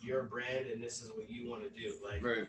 [0.00, 1.94] your brand and this is what you want to do.
[2.04, 2.46] Like Right.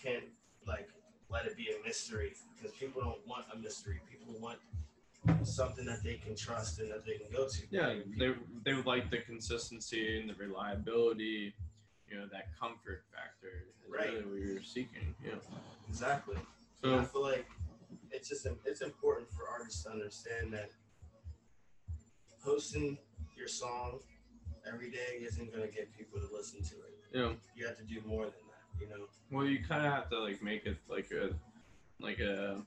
[0.00, 0.24] can't
[0.66, 0.88] like
[1.28, 4.00] let it be a mystery because people don't want a mystery.
[4.10, 4.58] People want
[5.42, 7.62] something that they can trust and that they can go to.
[7.70, 11.54] Yeah, they they would like the consistency and the reliability,
[12.08, 14.12] you know, that comfort factor Right.
[14.12, 15.14] really what you're seeking.
[15.24, 15.32] Yeah.
[15.88, 16.36] exactly.
[16.82, 17.46] And I So feel like
[18.24, 20.70] it's just it's important for artists to understand that
[22.42, 22.96] posting
[23.36, 23.98] your song
[24.66, 26.94] every day isn't gonna get people to listen to it.
[27.12, 28.80] you know, You have to do more than that.
[28.80, 29.04] You know.
[29.30, 31.34] well, you kind of have to like make it like a
[32.00, 32.62] like a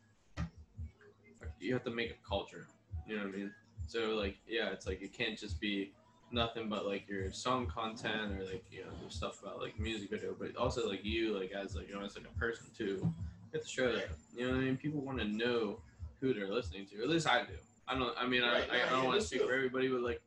[1.59, 2.67] you have to make a culture.
[3.07, 3.51] You know what I mean?
[3.87, 5.91] So like yeah, it's like it can't just be
[6.31, 10.35] nothing but like your song content or like you know stuff about like music video,
[10.37, 13.11] but also like you like as like you know as like a person too.
[13.57, 14.09] Have to show that.
[14.35, 14.77] You know what I mean?
[14.77, 15.79] People want to know
[16.21, 17.01] who they're listening to.
[17.01, 17.53] At least I do.
[17.87, 18.15] I don't.
[18.15, 20.21] I mean, Right, I, I, I don't want to speak for everybody, but like,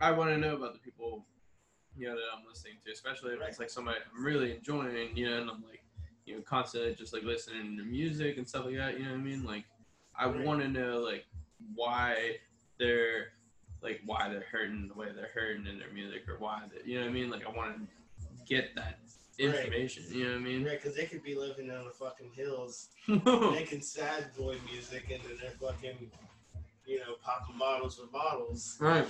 [0.00, 1.26] I want to know about the people,
[1.96, 3.48] you know, that I'm listening to, especially if Right.
[3.48, 5.82] it's like somebody I'm really enjoying, you know, and I'm like,
[6.24, 8.96] you know, constantly just like listening to music and stuff like that.
[8.96, 9.44] You know what I mean?
[9.44, 9.64] Like,
[10.16, 10.44] I Right.
[10.46, 11.26] want to know like
[11.74, 12.36] why
[12.78, 13.32] they're
[13.80, 17.00] like why they're hurting the way they're hurting in their music or why they, you
[17.00, 17.28] know what I mean?
[17.30, 17.86] Like, I want to
[18.46, 19.00] get that
[19.38, 19.48] Right.
[19.56, 20.04] information.
[20.10, 20.64] You know what I mean?
[20.64, 22.88] Right, because they could be living on the fucking hills,
[23.52, 26.10] making sad boy music, and then they're fucking,
[26.86, 29.06] you know, popping bottles with bottles, Right.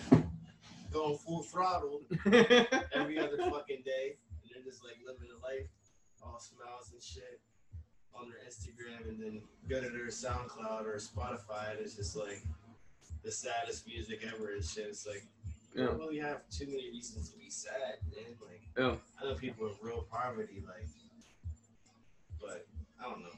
[0.92, 2.02] going full throttle
[2.94, 5.66] every other fucking day, and they're just like living a life,
[6.22, 7.40] all smiles and shit,
[8.14, 12.42] on their Instagram, and then go to their SoundCloud or Spotify, and it's just like
[13.24, 14.86] the saddest music ever and shit.
[14.88, 15.24] It's like
[15.74, 15.86] Yeah.
[15.86, 18.36] don't really have too many reasons to be sad, man.
[18.40, 18.96] Like Yeah.
[19.20, 20.86] I know people in real poverty, like,
[22.40, 22.66] but
[23.00, 23.36] I don't know.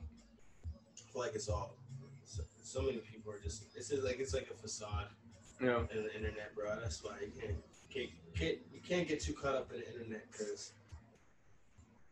[0.64, 1.76] I feel like it's all.
[2.24, 3.64] So, so many people are just.
[3.76, 5.06] It's just like it's like a facade
[5.60, 5.80] Yeah.
[5.94, 6.78] in the internet, bro.
[6.80, 7.56] That's why you can't
[7.90, 10.72] can't, can't you can't get too caught up in the internet because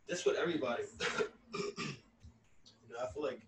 [0.07, 0.83] that's what everybody.
[1.53, 3.41] you know, I feel like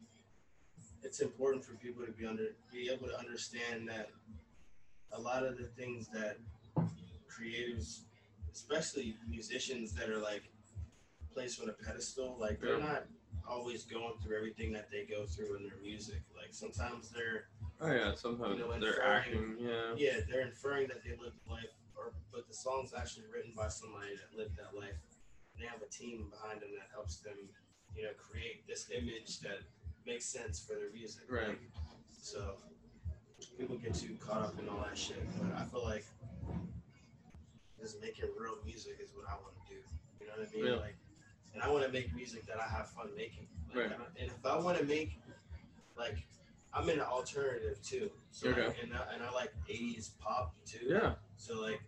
[1.04, 4.10] it's important for people to be under be able to understand that
[5.12, 6.38] a lot of the things that
[7.36, 8.02] creatives,
[8.52, 10.44] especially musicians that are like
[11.34, 12.86] placed on a pedestal, like they're Yeah.
[12.86, 13.04] not
[13.48, 16.22] always going through everything that they go through in their music.
[16.36, 17.48] Like sometimes they're
[17.82, 18.16] Oh yeah.
[18.16, 19.56] Sometimes You know, they're inferring- acting.
[19.60, 19.94] Yeah.
[19.98, 24.16] yeah, they're inferring that they lived life, or but the song's actually written by somebody
[24.16, 24.96] that lived that life.
[25.54, 27.36] And they have a team behind them that helps them,
[27.94, 29.60] you know, create this image that
[30.06, 31.24] makes sense for their music.
[31.30, 31.50] Right.
[31.50, 31.60] Like,
[32.22, 32.56] so
[33.58, 36.06] people get too caught up in all that shit, but I feel like
[37.86, 39.80] just making real music is what I want to do.
[40.20, 40.66] You know what I mean?
[40.66, 40.82] Yeah.
[40.82, 40.98] Like,
[41.54, 43.48] and I want to make music that I have fun making.
[43.70, 44.00] Like, Right.
[44.20, 45.20] and if I want to make,
[45.96, 46.18] like,
[46.74, 48.10] I'm in an alternative too.
[48.32, 48.66] So Okay.
[48.68, 50.88] like, and I, and I like 80s pop too.
[50.90, 51.14] Yeah.
[51.38, 51.80] So like,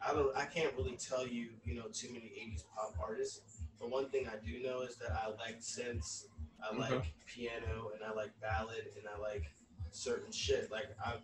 [0.00, 3.40] I don't, I can't really tell you, you know, too many 80s pop artists.
[3.80, 6.26] But one thing I do know is that I like synths,
[6.62, 6.78] I Okay.
[6.94, 9.44] like piano, and I like ballad, and I like
[9.90, 10.70] certain shit.
[10.70, 11.20] Like I've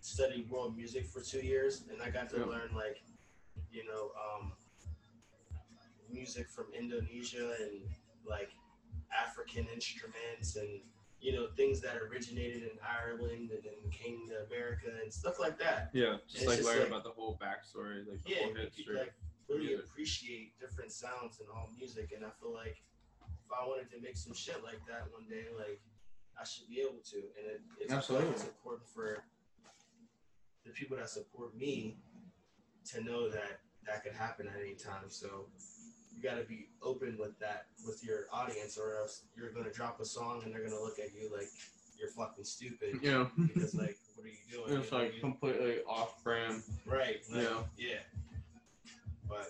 [0.00, 2.44] studied world music for two years, and I got to Yeah.
[2.46, 3.00] learn like,
[3.72, 4.52] you know, um,
[6.10, 7.80] music from Indonesia and
[8.26, 8.50] like
[9.12, 10.80] African instruments and
[11.20, 15.58] you know things that originated in Ireland and then came to America and stuff like
[15.58, 15.90] that.
[15.92, 16.16] Yeah.
[16.28, 18.96] Just like just learn like- about the whole backstory, like the Yeah, whole history.
[18.98, 19.14] like
[19.48, 19.86] really music.
[19.86, 22.82] appreciate different sounds in all music, and I feel like
[23.22, 25.80] if I wanted to make some shit like that one day, like
[26.40, 28.30] I should be able to, and it, it's, Absolutely.
[28.30, 29.22] it's important for
[30.64, 31.98] the people that support me
[32.92, 35.08] to know that that could happen at any time.
[35.08, 35.46] So
[36.16, 40.00] you got to be open with that with your audience, or else you're gonna drop
[40.00, 41.48] a song and they're gonna look at you like
[41.98, 43.30] you're fucking stupid you know.
[43.46, 44.78] because like what are you doing?
[44.78, 46.62] it's You know, like you- completely off brand.
[46.86, 47.20] Right.
[47.30, 47.62] Like, Yeah.
[47.76, 47.98] Yeah.
[49.28, 49.48] But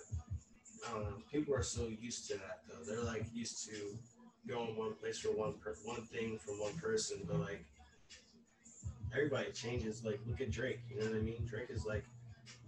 [0.87, 1.17] I don't know.
[1.31, 2.83] People are so used to that though.
[2.85, 3.97] They're like used to
[4.47, 7.63] going one place for one per- one thing from one person, but like
[9.13, 10.03] everybody changes.
[10.03, 10.79] Like look at Drake.
[10.89, 11.45] You know what I mean?
[11.49, 12.05] Drake is like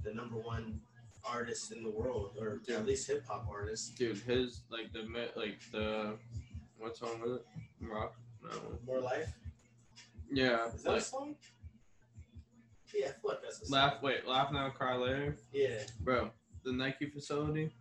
[0.03, 0.79] the number one
[1.27, 2.77] artist in the world, or Yeah.
[2.77, 3.95] at least hip hop artist.
[3.97, 5.01] Dude, his like the
[5.35, 6.17] like the
[6.77, 7.45] what song was it?
[7.81, 8.15] Rock?
[8.43, 8.77] No.
[8.85, 9.33] More life.
[10.31, 10.67] Yeah.
[10.73, 11.35] Is that a song?
[12.93, 13.73] Yeah, I like that's a song.
[13.77, 14.01] laugh.
[14.01, 15.83] Wait, laugh now, cry later, Yeah.
[16.01, 16.31] bro.
[16.63, 17.71] The Nike facility.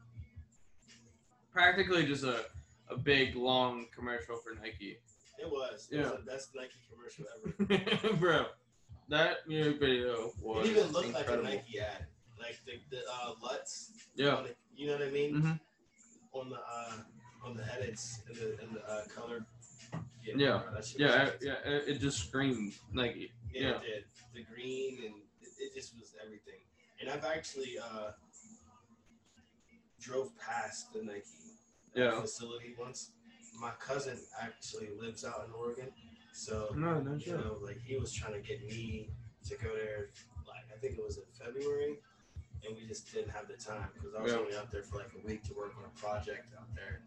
[1.53, 2.47] Practically just a
[2.91, 4.99] a big long commercial for Nike,
[5.41, 5.89] It was.
[5.91, 6.11] It Yeah.
[6.11, 8.17] was the best Nike commercial ever.
[8.17, 8.47] bro.
[9.09, 11.45] That music video was It even looked incredible.
[11.45, 12.07] like a Nike ad.
[12.45, 14.43] Like the, the uh, LUTs Yeah.
[14.43, 15.35] the- you know what I mean?
[15.43, 15.61] Mhm.
[16.33, 16.97] On the uh,
[17.45, 19.47] on the edits and the and the uh, color.
[20.25, 20.35] Yeah.
[20.37, 21.55] Yeah, was I- yeah.
[21.65, 23.69] It, it just screamed like Yeah, yeah.
[23.77, 24.05] it did.
[24.35, 26.61] The green and it, it just was everything.
[27.01, 28.11] And I've actually uh,
[30.01, 31.23] drove past the Nike
[31.97, 32.21] uh, Yeah.
[32.21, 33.13] facility once.
[33.61, 35.89] My cousin actually lives out in Oregon,
[36.33, 37.35] so No, no you shit.
[37.39, 39.11] know, like he was trying to get me
[39.49, 40.11] to go there.
[40.47, 41.99] Like I think it was in February,
[42.67, 44.39] and we just didn't have the time because I was Yeah.
[44.39, 47.03] only out there for like a week to work on a project out there,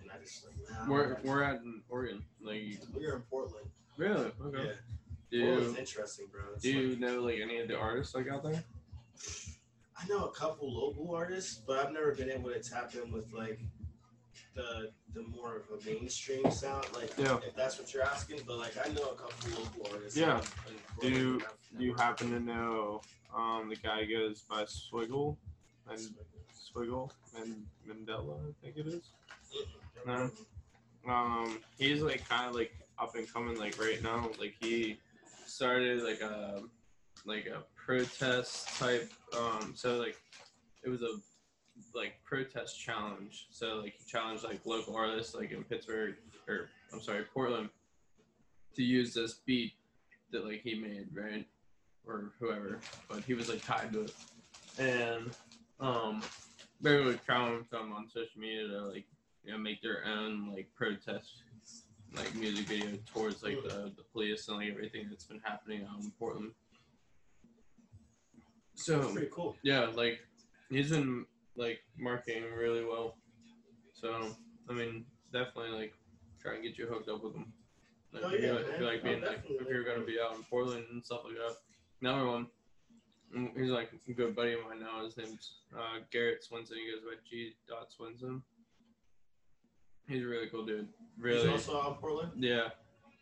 [0.00, 2.24] and I just like nah, We're we're at in Oregon.
[2.40, 3.70] Like we were in Portland.
[3.96, 4.32] really?
[4.40, 4.76] Okay.
[5.30, 6.42] Yeah, Do interesting, bro.
[6.54, 8.62] It's do like- you know like any of the artists like out there?
[9.96, 13.32] I know a couple local artists, but I've never been able to tap in with
[13.32, 13.60] like
[14.54, 16.86] the the more of a mainstream sound.
[16.94, 17.38] Like Yeah.
[17.46, 20.16] if that's what you're asking, but like I know a couple local artists.
[20.18, 20.40] Yeah.
[21.00, 23.02] Do you- Portland that I've Do you happen to know
[23.34, 25.36] um the guy goes by Swiggle
[25.88, 26.00] and
[26.54, 28.38] Swiggle and Mandela?
[28.48, 29.02] I think it is.
[30.06, 30.30] No.
[31.08, 34.98] um he's like kind of like up and coming like right now like he
[35.46, 36.62] started like a
[37.24, 40.16] like a protest type um so like
[40.84, 41.14] it was a
[41.94, 46.14] like protest challenge so like he challenged like local artists like in pittsburgh
[46.48, 47.68] or i'm sorry portland
[48.74, 49.72] to use this beat
[50.30, 51.46] that like he made right
[52.06, 54.14] or whoever but he was like tied to it
[54.78, 55.30] and
[55.80, 56.22] um
[56.80, 59.04] they would challenge them on social media to like
[59.44, 61.42] you know, make their own like protest
[62.14, 66.00] like music video towards like the, the police and like everything that's been happening out
[66.02, 66.50] in Portland.
[68.74, 69.56] That's So pretty cool.
[69.62, 70.20] yeah, like
[70.68, 73.16] he's been like marketing really well.
[73.92, 74.28] So
[74.68, 75.92] I mean, definitely like
[76.40, 77.52] try and get you hooked up with them.
[78.12, 78.82] Like, Oh, if, you yeah, like, you man.
[78.84, 81.56] like being I'll like, if you're gonna be out in Portland and stuff like that.
[82.00, 82.46] Another one,
[83.36, 85.04] mm, he's like a good buddy of mine now.
[85.04, 86.72] His name's uh, Garrett Swinson.
[86.74, 87.54] He goes by G.
[87.68, 88.42] Dot Swinson.
[90.08, 90.88] He's a really cool dude.
[91.18, 92.32] Really, He's also out in Portland.
[92.36, 92.68] yeah,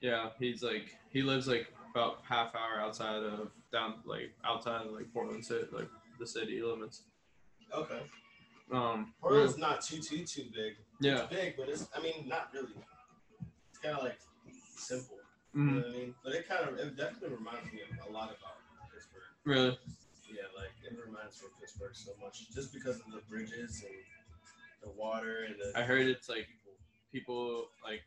[0.00, 0.30] yeah.
[0.38, 5.12] He's like he lives like about half hour outside of down like outside of like
[5.12, 5.88] Portland city, like
[6.18, 7.02] the city limits.
[7.74, 8.00] Okay.
[8.72, 10.76] Um, Portland's not too too too big.
[11.00, 12.72] yeah, It's big, but it's I mean not really.
[13.70, 14.18] It's kind of like
[14.76, 15.18] simple.
[15.54, 16.14] You mhm, know what I mean?
[16.24, 18.56] But it kind of it definitely reminds me of a lot about
[18.92, 19.22] Pittsburgh.
[19.44, 19.78] really,
[20.28, 23.94] Yeah, like it reminds me of Pittsburgh so much just because of the bridges and
[24.82, 25.74] the water and the.
[25.74, 26.48] I heard it's like
[27.12, 28.02] people like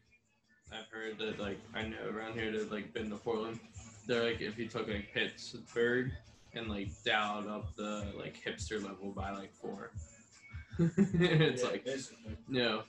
[0.71, 3.59] I've heard that like I know around here that like been to Portland.
[4.07, 6.11] They're like if you took like Pittsburgh
[6.55, 9.91] and like dialed up the like hipster level by like four.
[10.79, 12.81] it's Yeah, like basically, yeah,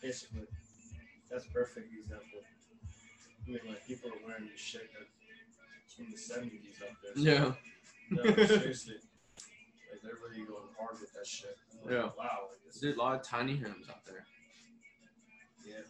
[0.00, 0.42] basically,
[1.30, 2.40] that's a perfect example.
[3.46, 7.14] I mean, like people are wearing this shit that's from the seventies up there.
[7.14, 7.52] so- yeah,
[8.10, 8.94] No, seriously.
[9.90, 11.56] Like they're really going hard with that shit.
[11.84, 12.02] Like, Yeah.
[12.16, 12.48] Wow.
[12.50, 14.24] Like, there's a lot of tiny homes out there.
[15.66, 15.82] Yeah.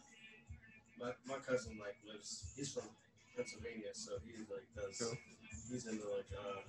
[0.99, 2.51] My my cousin like lives.
[2.55, 2.83] He's from
[3.35, 4.97] Pennsylvania, so he like does.
[4.99, 5.17] Cool.
[5.71, 6.61] He's into like uh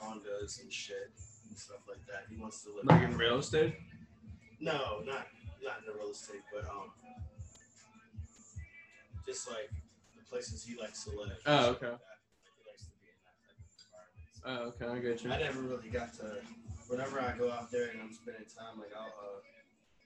[0.00, 1.10] condos and shit
[1.48, 2.24] and stuff like that.
[2.30, 2.84] He wants to live.
[2.86, 3.74] Like in real estate.
[4.60, 5.26] No, not
[5.62, 6.90] not in the real estate, but um,
[9.26, 9.70] just like
[10.16, 11.36] the places he likes to live.
[11.46, 11.92] Oh, okay.
[11.92, 12.00] like.
[12.00, 12.00] Like,
[12.56, 14.30] he likes to be in that type of environment.
[14.32, 15.30] So Oh, okay, I get you.
[15.32, 16.40] I never really got to.
[16.88, 19.38] Whenever I go out there and I'm spending time, like I'll uh,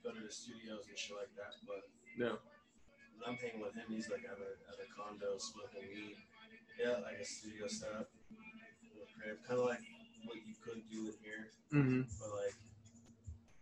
[0.04, 1.56] go to the studios and shit like that.
[1.64, 2.36] But Yeah.
[3.16, 6.18] when I'm hanging with him, he's like at a, at a condo smoking weed.
[6.76, 8.10] Yeah, like a studio setup,
[9.24, 9.80] crib, kind of like
[10.24, 12.54] what you could do in here, hmm but like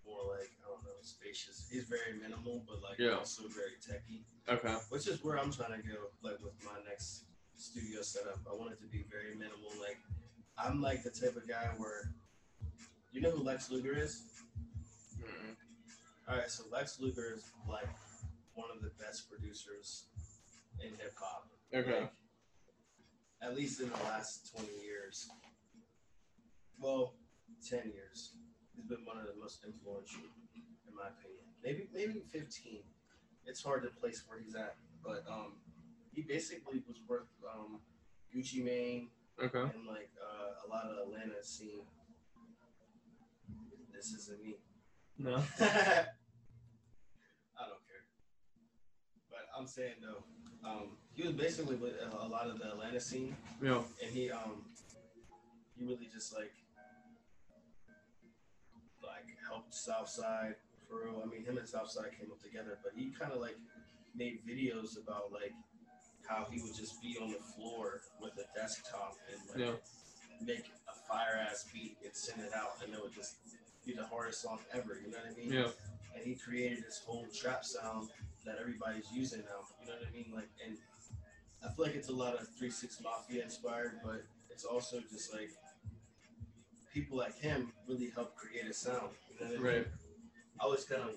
[0.07, 1.68] more like I don't know, spacious.
[1.70, 3.16] He's very minimal, but like Yeah.
[3.22, 4.75] also very techy, Okay.
[4.90, 6.11] which is where I'm trying to go.
[6.22, 7.25] Like with my next
[7.57, 9.70] studio setup, I want it to be very minimal.
[9.81, 9.98] Like
[10.59, 12.11] I'm like the type of guy where
[13.12, 14.22] you know who Lex Luger is.
[15.18, 15.55] Mm-mm.
[16.29, 17.88] All right, so Lex Luger is like
[18.55, 20.05] one of the best producers
[20.81, 21.46] in hip hop.
[21.75, 22.01] Okay.
[22.01, 22.12] Like,
[23.42, 25.29] at least in the last 20 years.
[26.83, 27.14] Well,
[27.68, 28.33] 10 years.
[28.75, 30.23] He's been one of the most influential,
[30.88, 31.45] in my opinion.
[31.62, 32.83] Maybe maybe 15.
[33.47, 35.53] It's hard to place where he's at, but um,
[36.12, 37.81] he basically was worth um,
[38.35, 39.09] Gucci Mane
[39.42, 39.61] Okay.
[39.61, 41.83] and like uh, a lot of Atlanta scene.
[43.95, 44.57] This isn't me.
[45.18, 45.37] No.
[45.61, 46.05] I
[47.68, 48.05] don't care.
[49.31, 50.25] But I'm saying though,
[50.68, 53.83] um, he was basically with a, a lot of the Atlanta scene, Yeah.
[54.03, 54.64] and he um,
[55.77, 56.53] he really just like
[59.25, 60.55] like helped Southside
[60.89, 61.23] for real.
[61.25, 63.57] I mean, him and Southside came up together, but he kind of like
[64.15, 65.53] made videos about like
[66.29, 70.47] how he would just be on the floor with a desktop and like Yeah.
[70.47, 73.37] make a fire ass beat and send it out, and it would just
[73.87, 74.99] be the hardest song ever.
[75.05, 75.53] You know what I mean?
[75.53, 75.71] Yeah.
[76.15, 78.11] and he created this whole trap sound
[78.45, 79.65] that everybody's using now.
[79.81, 80.31] You know what I mean?
[80.35, 80.77] Like, and
[81.65, 85.33] I feel like it's a lot of Three Six Mafia inspired, but it's also just
[85.33, 85.51] like
[86.93, 89.11] people like him really helped create a sound.
[89.31, 89.63] You know I mean?
[89.63, 89.87] Right.
[90.61, 91.15] I always kind of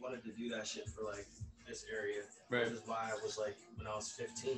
[0.00, 1.26] wanted to do that shit for like
[1.66, 2.22] this area.
[2.50, 2.64] Right.
[2.64, 4.56] Which is why I was like, when I was 15,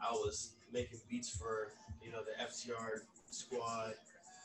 [0.00, 1.68] I was making beats for,
[2.04, 3.94] you know, the FTR squad,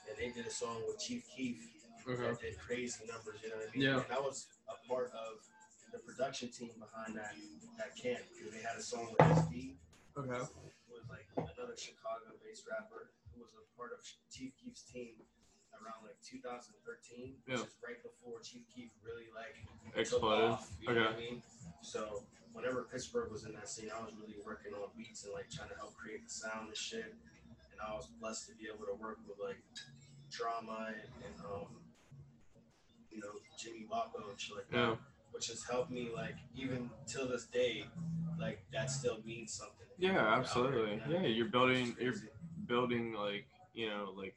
[0.09, 1.57] and they did a song with Chief Keef
[2.03, 2.19] Okay.
[2.19, 2.41] that uh-huh.
[2.41, 3.87] did crazy numbers, you know what I mean?
[3.87, 4.03] Yeah.
[4.03, 5.39] And I was a part of
[5.95, 7.31] the production team behind that
[7.79, 9.79] that camp because they had a song with SD,
[10.19, 10.43] Okay.
[10.91, 13.99] was like another Chicago-based rapper who was a part of
[14.31, 15.21] Chief Keef's team
[15.75, 17.65] around like 2013, which Yeah.
[17.65, 19.57] is right before Chief Keef really like
[19.95, 20.49] Exploded.
[20.51, 21.05] off, you know Okay.
[21.05, 21.43] what I mean?
[21.81, 25.49] So whenever Pittsburgh was in that scene, I was really working on beats and like
[25.49, 27.13] trying to help create the sound and shit.
[27.71, 29.61] And I was blessed to be able to work with like
[30.29, 31.67] Drama and, and um,
[33.11, 34.97] you know, Jimmy Wopo and shit like that,
[35.31, 37.85] which has helped me like even till this day,
[38.39, 39.87] like that still means something.
[39.97, 41.01] Yeah, absolutely.
[41.09, 42.13] Yeah, you're building you're.
[42.67, 44.35] Building like, you know, like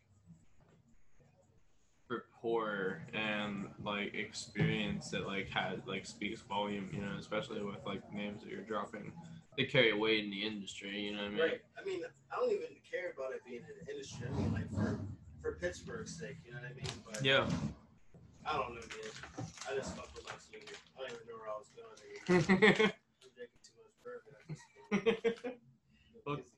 [2.08, 8.02] rapport and like experience that like has like speaks volume, you know, especially with like
[8.12, 9.12] names that you're dropping.
[9.56, 11.40] They carry weight in the industry, you know what I mean?
[11.40, 11.60] Right.
[11.80, 14.26] I mean, I don't even care about it being in the industry.
[14.30, 15.00] I mean, like for
[15.42, 17.02] for Pittsburgh's sake, you know what I mean?
[17.10, 17.46] But Yeah.
[18.48, 19.46] I don't know, man.
[19.68, 20.62] I just fuck with my team.
[20.96, 21.98] I don't even know where I was going.
[22.28, 24.62] I'm drinking too much bourbon this
[26.24, 26.46] point.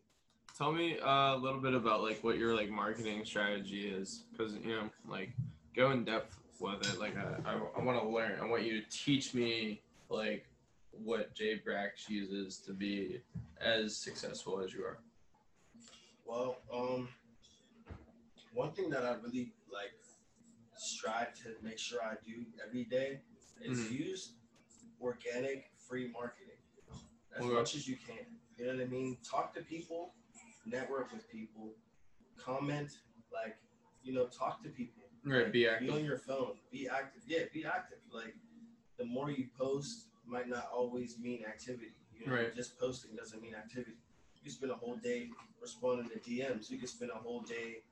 [0.59, 4.55] Tell me uh, a little bit about like what your like marketing strategy is, because
[4.55, 5.31] you know, like
[5.77, 6.99] go in depth with it.
[6.99, 8.40] Like I, I, I want to learn.
[8.42, 10.47] I want you to teach me like
[10.90, 13.21] what Jay Brax uses to be
[13.61, 14.99] as successful as you are.
[16.27, 17.09] Well, um,
[18.53, 19.94] one thing that I really like
[20.77, 23.21] strive to make sure I do every day
[23.62, 23.92] is Mhm.
[23.92, 24.33] use
[25.01, 26.59] organic free marketing
[27.37, 27.55] as Okay.
[27.55, 28.27] much as you can.
[28.57, 29.18] You know what I mean?
[29.23, 30.14] Talk to people,
[30.66, 31.73] network with people,
[32.37, 32.92] comment,
[33.33, 33.57] like,
[34.03, 35.05] you know, talk to people.
[35.25, 35.44] Right.
[35.44, 35.90] Like, Be Be active.
[35.94, 36.53] on your phone.
[36.71, 37.23] Be active.
[37.27, 37.99] Yeah, be active.
[38.12, 38.35] Like
[38.99, 41.92] the more you post might not always mean activity.
[42.18, 42.55] You know, Right.
[42.55, 43.97] just posting doesn't mean activity.
[44.42, 45.29] You spend a whole day
[45.61, 46.71] responding to DMs.
[46.71, 47.83] You can spend a whole day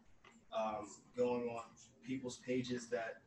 [0.57, 1.65] um, going on
[2.07, 3.23] people's pages that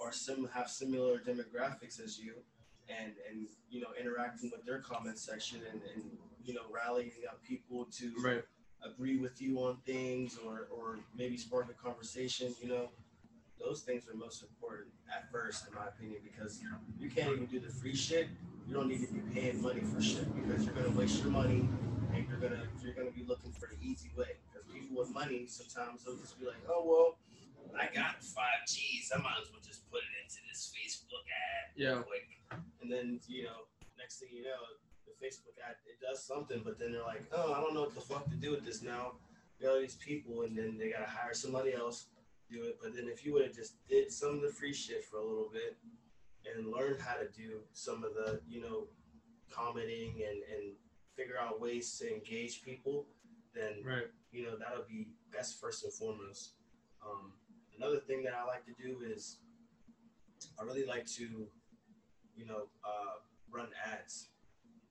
[0.00, 2.34] are sim have similar demographics as you,
[2.88, 6.04] and and you know interacting with their comment section and, and
[6.42, 8.44] you know rallying up people to Right.
[8.84, 12.88] Agree with you on things or or maybe spark a conversation you know?
[13.58, 16.60] Those things are most important at first in my opinion because
[16.98, 18.28] you can't even do the free shit.
[18.68, 21.68] You don't need to be paying money for shit because you're gonna waste your money
[22.14, 24.38] and you're gonna you're gonna be looking for the easy way.
[24.46, 27.18] Because people with money sometimes they'll just be like oh well
[27.78, 29.10] I got five G's.
[29.14, 32.02] I might as well just put it into this Facebook ad Yeah.
[32.06, 32.28] quick.
[32.80, 33.66] And then you know
[33.98, 34.62] next thing you know
[35.18, 37.94] the Facebook ad it does something, but then they're like, oh, I don't know what
[37.94, 39.12] the fuck to do with this now.
[39.60, 42.06] Got all these people, and then they gotta hire somebody else
[42.50, 42.78] do it.
[42.82, 45.24] But then if you would have just did some of the free shit for a
[45.24, 45.76] little bit
[46.46, 48.86] and learned how to do some of the you know
[49.50, 50.72] commenting and and
[51.16, 53.06] figure out ways to engage people,
[53.54, 54.06] then Right.
[54.30, 56.52] you know that'll be best first and foremost.
[57.04, 57.32] Um,
[57.76, 59.38] another thing that I like to do is
[60.58, 61.48] I really like to,
[62.36, 63.18] you know, uh,
[63.50, 64.28] run ads.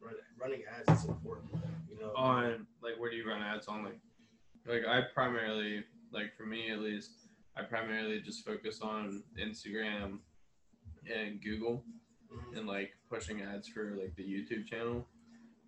[0.07, 1.51] Run, running ads is important.
[1.91, 3.83] You know, On like where do you run ads on?
[3.83, 3.99] Like,
[4.65, 7.11] like I primarily like for me at least,
[7.55, 10.19] I primarily just focus on Instagram
[11.13, 11.83] and Google.
[12.29, 12.57] Mhm.
[12.57, 15.07] and like pushing ads for like the YouTube channel.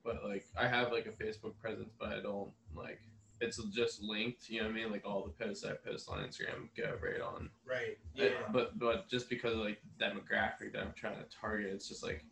[0.03, 2.99] But like I have like a Facebook presence, but I don't like
[3.39, 4.49] it's just linked.
[4.49, 4.91] You know what I mean?
[4.91, 7.49] Like all the posts I post on Instagram go right on.
[7.65, 7.97] right?
[8.17, 11.87] I- Yeah, but but just because of like demographic that I'm trying to target, it's
[11.87, 12.25] just like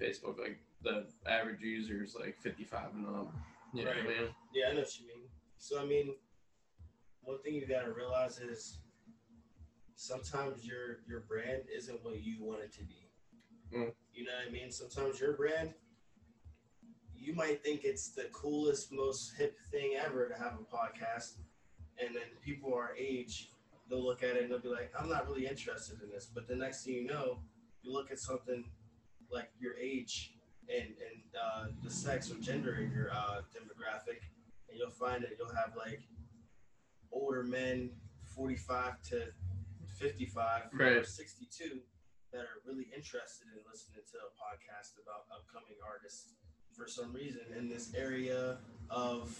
[0.00, 0.38] Facebook.
[0.38, 3.32] Like the average user is like 55 and up.
[3.74, 4.08] You know what I Right.
[4.20, 4.34] mean?
[4.54, 5.28] yeah, I know what you mean.
[5.58, 6.14] So I mean,
[7.22, 8.78] one thing you gotta realize is
[9.94, 13.10] sometimes your your brand isn't what you want it to be.
[13.72, 13.92] Mm.
[14.14, 14.70] You know what I mean?
[14.70, 15.74] Sometimes your brand,
[17.14, 21.38] you might think it's the coolest, most hip thing ever to have a podcast,
[21.98, 23.50] and then people our age,
[23.90, 26.46] they'll look at it and they'll be like, "I'm not really interested in this." But
[26.46, 27.40] the next thing you know,
[27.82, 28.64] you look at something
[29.30, 30.32] like your age
[30.68, 34.20] and and uh, the sex or gender in your uh, demographic,
[34.68, 36.00] and you'll find that you'll have like
[37.12, 37.90] older men,
[38.34, 39.22] 45 to
[39.98, 41.80] 55 or 62
[42.32, 46.34] that are really interested in listening to a podcast about upcoming artists
[46.76, 48.58] for some reason in this area
[48.90, 49.38] of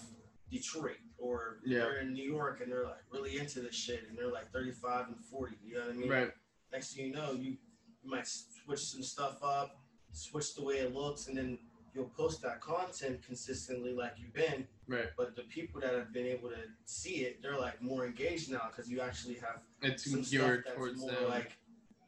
[0.50, 1.80] Detroit or Yeah.
[1.80, 5.08] they're in New York and they're like really into this shit and they're like 35
[5.08, 6.30] and 40 you know what I mean Right.
[6.72, 7.58] next thing you know you
[8.06, 9.76] you might switch some stuff up,
[10.12, 11.58] switch the way it looks, and then
[11.94, 14.66] you'll post that content consistently like you've been.
[14.86, 15.06] Right.
[15.16, 18.68] But the people that have been able to see it, they're like more engaged now
[18.70, 21.28] because you actually have It's some stuff that's towards more them.
[21.28, 21.56] like,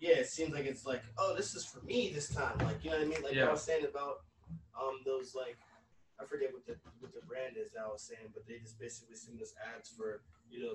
[0.01, 2.57] yeah, it seems like it's like, oh, this is for me this time.
[2.59, 3.23] Like, you know what I mean?
[3.23, 3.49] Like Yeah.
[3.49, 4.21] I was saying about
[4.81, 5.57] um those like,
[6.21, 8.79] I forget what the what the brand is that I was saying, but they just
[8.79, 10.21] basically send us ads for
[10.51, 10.75] you know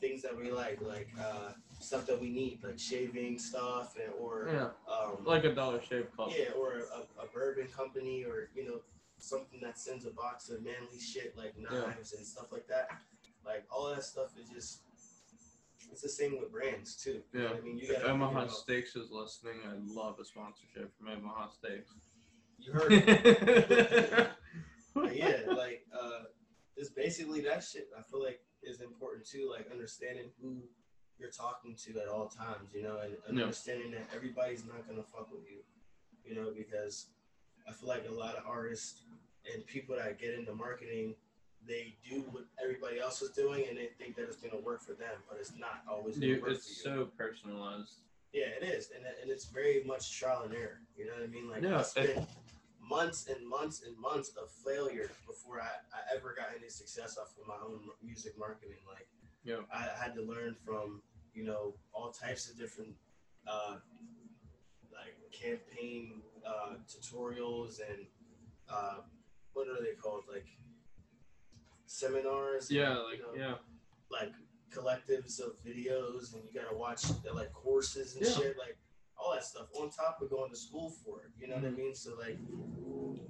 [0.00, 4.48] things that we like, like uh stuff that we need, like shaving stuff and or
[4.52, 6.30] yeah, um like a Dollar Shave Club.
[6.36, 8.80] yeah, or a, a bourbon company, or you know,
[9.18, 11.80] something that sends a box of manly shit like Yeah.
[11.80, 12.88] knives and stuff like that.
[13.44, 14.80] Like all that stuff is just.
[15.92, 17.22] It's the same with brands too.
[17.32, 17.50] Yeah.
[17.56, 21.92] I mean, you If Omaha Steaks is listening, I'd love a sponsorship from Omaha Steaks.
[22.58, 24.28] You heard it.
[25.12, 26.24] Yeah, like uh,
[26.76, 27.88] it's basically that shit.
[27.96, 30.56] I feel like is important too, like understanding who
[31.18, 35.30] you're talking to at all times, you know, and, understanding that everybody's not gonna fuck
[35.32, 35.58] with you,
[36.24, 37.06] you know, because
[37.68, 39.02] I feel like a lot of artists
[39.52, 41.14] and people that get into marketing,
[41.66, 44.92] they do what everybody else is doing, and they think that it's gonna work for
[44.92, 47.94] them, but it's not always gonna Dude, work it's so personalized.
[48.32, 50.80] Yeah, it is, and and it's very much trial and error.
[50.96, 51.48] You know what I mean?
[51.48, 52.28] Like Yeah, I spent
[52.88, 57.34] months and months and months of failure before I, I ever got any success off
[57.40, 58.78] of my own music marketing.
[58.88, 59.08] Like,
[59.44, 59.60] Yeah.
[59.72, 61.02] I had to learn from
[61.34, 62.94] you know all types of different
[63.46, 63.76] uh,
[64.92, 68.06] like campaign uh, tutorials and
[68.68, 68.98] uh,
[69.52, 70.24] what are they called?
[70.32, 70.46] Like
[71.86, 72.70] seminars.
[72.70, 73.54] and, Yeah, you like know, yeah,
[74.10, 74.32] like
[74.72, 78.32] collectives of videos and you gotta watch the, like courses and Yeah.
[78.32, 78.76] shit like
[79.18, 81.68] all that stuff on top of going to school for it you know what i
[81.68, 81.76] Mhm.
[81.78, 82.38] mean so like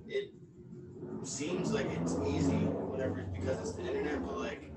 [0.08, 0.30] it
[1.24, 2.54] seems like it's easy
[2.90, 4.70] whenever because it's the internet but like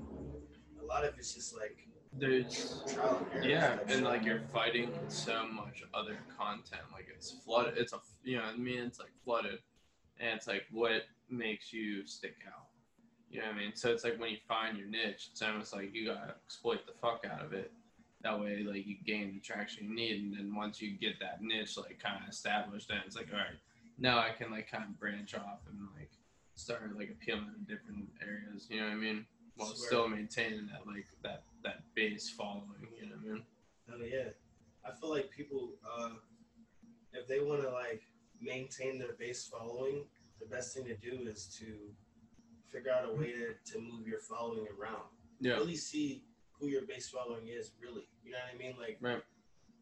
[0.80, 1.76] a lot of it's just like
[2.18, 4.02] there's trial and error yeah, and shit.
[4.02, 6.82] like you're fighting so much other content.
[6.92, 7.78] Like it's flooded.
[7.78, 8.80] It's a you know what I mean.
[8.80, 9.60] It's like flooded,
[10.18, 12.66] and it's like what makes you stick out.
[13.30, 13.76] You know what I mean?
[13.76, 16.92] So it's like when you find your niche, it's almost like you gotta exploit the
[17.00, 17.72] fuck out of it.
[18.22, 21.42] That way, like you gain the traction you need, and then once you get that
[21.42, 23.58] niche like kind of established, then it's like all right,
[23.98, 26.10] now I can like kind of branch off and like
[26.54, 28.66] start like appealing to different areas.
[28.68, 29.26] You know what I mean?
[29.56, 29.86] While Swear.
[29.86, 32.88] still maintaining that like that that base following.
[33.00, 33.42] You know what I mean?
[33.92, 34.30] Oh yeah,
[34.86, 36.10] I feel like people, uh,
[37.12, 38.02] if they want to like
[38.40, 40.04] maintain their base following,
[40.40, 41.74] the best thing to do is to
[42.68, 45.02] figure out a way to, to move your following around.
[45.40, 45.54] Yeah.
[45.54, 46.22] Really see
[46.60, 47.72] who your base following is.
[47.80, 48.76] Really, you know what I mean?
[48.78, 49.22] Like, Right.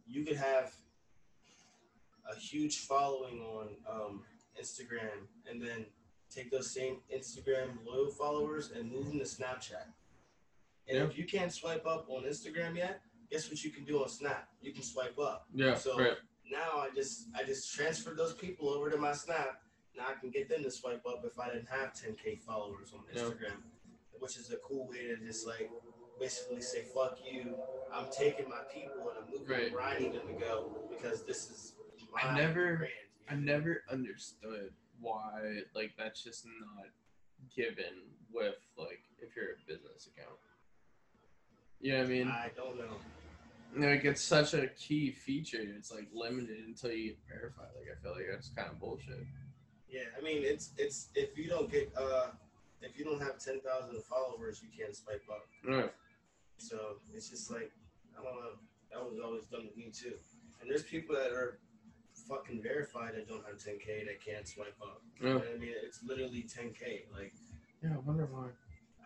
[0.06, 0.74] you could have
[2.30, 4.24] a huge following on um,
[4.60, 5.86] Instagram, and then
[6.30, 9.86] take those same Instagram loyal followers and move them to Snapchat.
[10.86, 11.04] And Yeah.
[11.04, 13.00] if you can't swipe up on Instagram yet,
[13.30, 14.48] guess what you can do on Snap?
[14.60, 15.46] You can swipe up.
[15.54, 15.74] Yeah.
[15.74, 16.18] So right.
[16.50, 19.62] now I just I just transferred those people over to my Snap.
[19.96, 23.04] Now I can get them to swipe up if I didn't have 10k followers on
[23.12, 23.22] Yeah.
[23.22, 23.62] Instagram,
[24.18, 25.70] which is a cool way to just like
[26.18, 27.54] basically say fuck you.
[27.92, 29.72] I'm taking my people and I'm moving Right.
[29.72, 31.74] where I need them to go because this is
[32.12, 32.92] my I never- brand.
[33.30, 36.86] I never understood why like that's just not
[37.54, 40.38] given with like if you're a business account.
[41.80, 42.28] You know what I mean?
[42.28, 42.96] I don't know.
[43.76, 45.60] Like it's such a key feature.
[45.60, 47.68] It's like limited until you get verified.
[47.76, 49.26] Like I feel like that's kind of bullshit.
[49.90, 52.28] Yeah, I mean it's it's if you don't get uh
[52.80, 55.46] if you don't have 10,000 followers, you can't swipe up.
[55.66, 55.92] Right.
[56.58, 57.72] So it's just like
[58.18, 58.58] I don't know.
[58.92, 60.14] That was always done with me too.
[60.60, 61.58] And there's people that are
[62.28, 65.02] fucking verified that don't have 10k that can't swipe up.
[65.20, 67.06] You know what I mean, it's literally 10k.
[67.14, 67.32] Like
[67.82, 67.94] Yeah.
[67.94, 68.48] I wonder why.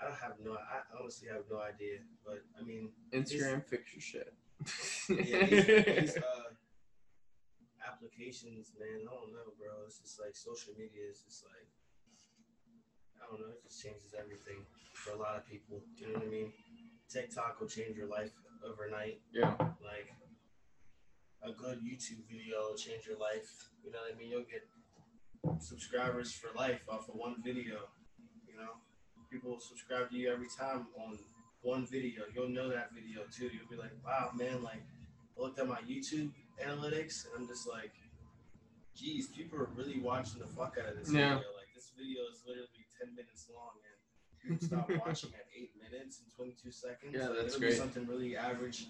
[0.00, 0.54] I don't have no.
[0.54, 1.98] I honestly have no idea.
[2.26, 4.34] But I mean, Instagram fix your shit.
[5.08, 6.50] yeah, these, these uh,
[7.86, 9.06] applications, man.
[9.06, 9.86] I don't know, bro.
[9.86, 11.68] It's just like social media is just like
[13.22, 13.52] I don't know.
[13.54, 15.82] It just changes everything for a lot of people.
[15.96, 16.52] You know what I mean?
[17.12, 18.30] TikTok will change your life
[18.64, 19.20] overnight.
[19.32, 19.54] yeah.
[19.82, 20.08] like
[21.42, 23.50] a good YouTube video will change your life.
[23.84, 24.30] You know what I mean?
[24.30, 24.62] You'll get
[25.60, 27.90] subscribers for life off of one video.
[28.46, 28.78] You know,
[29.30, 31.18] people will subscribe to you every time on
[31.62, 32.22] one video.
[32.34, 33.50] You'll know that video too.
[33.52, 34.82] You'll be like, wow, man, like
[35.36, 36.30] I looked at my YouTube
[36.64, 37.92] analytics and I'm just like,
[38.94, 41.34] geez, people are really watching the fuck out of this Yeah.
[41.42, 41.50] video.
[41.58, 43.74] Like this video is literally 10 minutes long
[44.60, 47.12] stop watching at eight minutes and 22 seconds.
[47.14, 47.70] Yeah, that's it'll great.
[47.72, 48.86] Be something really average,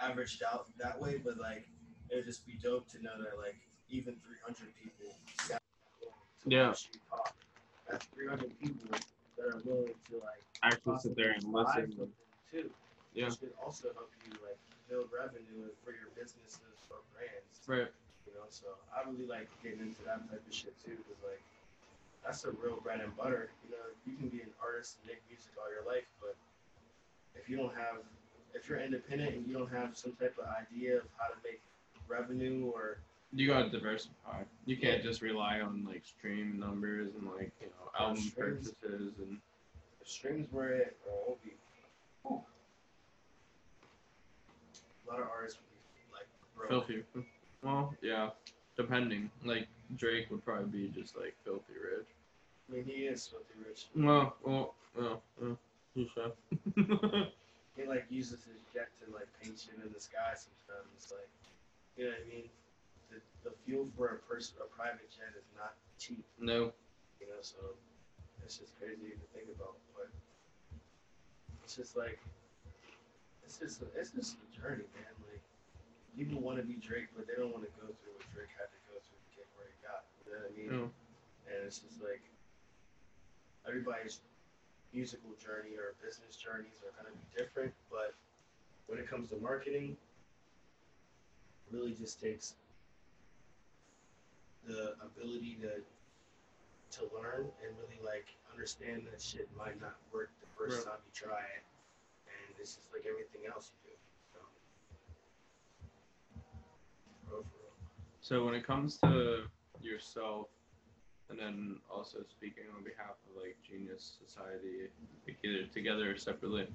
[0.00, 1.66] averaged out that way, but like
[2.10, 3.56] it would just be dope to know that like
[3.88, 5.14] even 300 people
[6.46, 6.68] Yeah.
[6.68, 7.34] watch you talk.
[7.90, 11.92] That's 300 people that are willing to like Actually sit there and listen.
[12.50, 12.70] too.
[13.14, 13.26] Yeah.
[13.28, 17.60] Which could also help you like build revenue for your businesses or brands.
[17.66, 17.90] Right.
[18.26, 21.42] You know, so I really like getting into that type of shit too, because like
[22.24, 23.50] that's the real bread and butter.
[23.64, 26.36] You know, you can be an artist and make music all your life, but
[27.34, 27.98] if you don't have,
[28.54, 31.60] if you're independent and you don't have some type of idea of how to make
[32.08, 32.98] revenue or
[33.32, 34.42] You gotta diversify.
[34.66, 38.72] You can't just rely on like stream numbers and like you know album streams.
[38.82, 39.38] purchases and
[40.04, 41.50] streams were it, won't be.
[45.06, 46.86] A lot of artists would be like broke.
[46.86, 47.02] filthy.
[47.62, 48.30] Well, yeah,
[48.76, 49.30] depending.
[49.44, 52.06] Like Drake would probably be just like filthy rich.
[52.68, 53.86] I mean, he is filthy rich.
[53.94, 55.58] Well, well, well, well
[55.94, 57.26] you should.
[57.74, 61.10] He like uses his jet to like paint shit in the sky sometimes.
[61.10, 61.26] Like,
[61.98, 62.46] you know what I mean?
[63.10, 66.70] The, the fuel for a person, a private jet is not cheap, no.
[67.18, 67.42] you know.
[67.42, 67.58] So
[68.46, 70.06] it's just crazy to think about, but
[71.66, 72.22] it's just like,
[73.42, 75.10] it's just it's just a journey, man.
[75.26, 75.42] Like
[76.14, 78.70] people want to be Drake, but they don't want to go through what Drake had
[78.70, 79.33] to go through to
[79.64, 80.04] where he got.
[80.20, 80.72] You know what I mean?
[80.76, 80.84] No.
[81.48, 82.20] And it's just like
[83.66, 84.20] everybody's
[84.92, 88.12] musical journey or business journeys are going to be different, but
[88.86, 89.96] when it comes to marketing,
[91.66, 92.54] it really just takes
[94.68, 95.80] the ability to
[96.94, 100.94] to learn and really like understand that shit might not work the first Right.
[100.94, 101.64] time you try it,
[102.30, 103.96] and it's just like everything else you do.
[104.30, 104.38] So,
[107.26, 107.74] for real, for real.
[108.24, 109.42] So when it comes to
[109.82, 110.46] yourself,
[111.28, 114.88] and then also speaking on behalf of like Genius Society,
[115.28, 116.66] like either together or separately,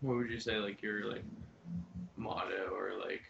[0.00, 1.24] what would you say like your like
[2.16, 3.20] motto or like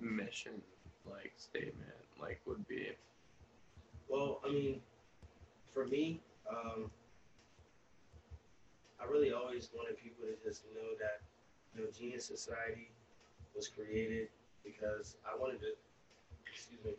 [0.00, 0.60] mission
[1.08, 2.88] like statement like would be?
[4.08, 4.80] Well, I mean,
[5.72, 6.18] for me,
[6.50, 6.90] um,
[9.00, 11.20] I really always wanted people to just know that,
[11.72, 12.90] you know, Genius Society
[13.54, 14.26] was created
[14.64, 15.66] because I wanted to,
[16.54, 16.94] excuse me,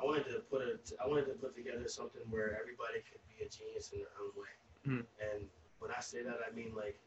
[0.00, 3.44] I wanted to put a, I wanted to put together something where everybody could be
[3.44, 4.54] a genius in their own way.
[4.86, 5.04] Mhm.
[5.20, 5.48] And
[5.78, 6.98] when I say that, I mean like,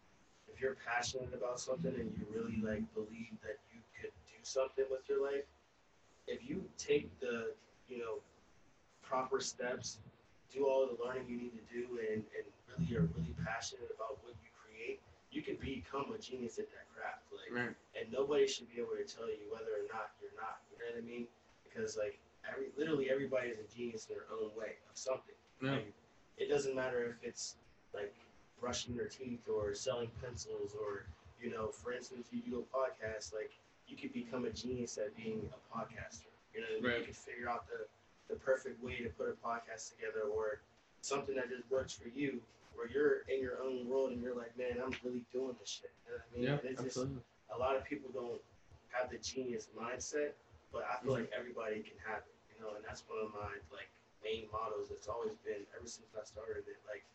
[0.51, 4.86] if you're passionate about something and you really like believe that you could do something
[4.91, 5.45] with your life,
[6.28, 7.56] if you take the,
[7.88, 8.22] you know,
[9.01, 9.99] proper steps,
[10.51, 12.45] do all the learning you need to do, and, and
[12.78, 15.01] really are really passionate about what you create,
[15.32, 17.26] you can become a genius at that craft.
[17.34, 17.76] Like, Right.
[17.99, 20.62] and nobody should be able to tell you whether or not you're not.
[20.72, 21.28] You know what I mean?
[21.74, 22.19] Because like
[22.49, 25.36] every literally everybody is a genius in their own way of something.
[25.61, 25.71] Yeah.
[25.71, 25.93] Like,
[26.38, 27.55] it doesn't matter if it's
[27.93, 28.13] like
[28.59, 31.05] brushing their teeth or selling pencils or
[31.41, 33.51] you know, for instance, you do a podcast, like
[33.88, 36.32] you could become a genius at being a podcaster.
[36.53, 36.91] You know, what I mean?
[36.91, 36.99] Right.
[36.99, 37.86] you could figure out the
[38.34, 40.61] the perfect way to put a podcast together or
[41.01, 42.39] something that just works for you
[42.76, 45.91] where you're in your own world and you're like, man, I'm really doing this shit.
[46.07, 46.43] You know what I mean?
[46.45, 47.21] Yeah, And it's just absolutely.
[47.53, 48.41] a lot of people don't
[48.91, 50.32] have the genius mindset,
[50.74, 53.61] but I feel like everybody can have it, you know, and that's one of my
[53.71, 53.88] like
[54.26, 54.89] main mottos.
[54.89, 56.82] It's always been ever since I started it.
[56.89, 57.05] Like,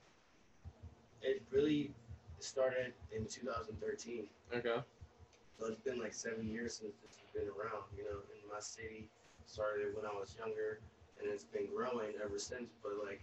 [1.21, 1.91] it really
[2.39, 4.79] started in 2013, Okay.
[5.59, 7.83] so it's been like seven years since it's been around.
[7.99, 9.09] You know, in my city,
[9.47, 10.79] started when I was younger,
[11.19, 12.71] and it's been growing ever since.
[12.83, 13.21] But like,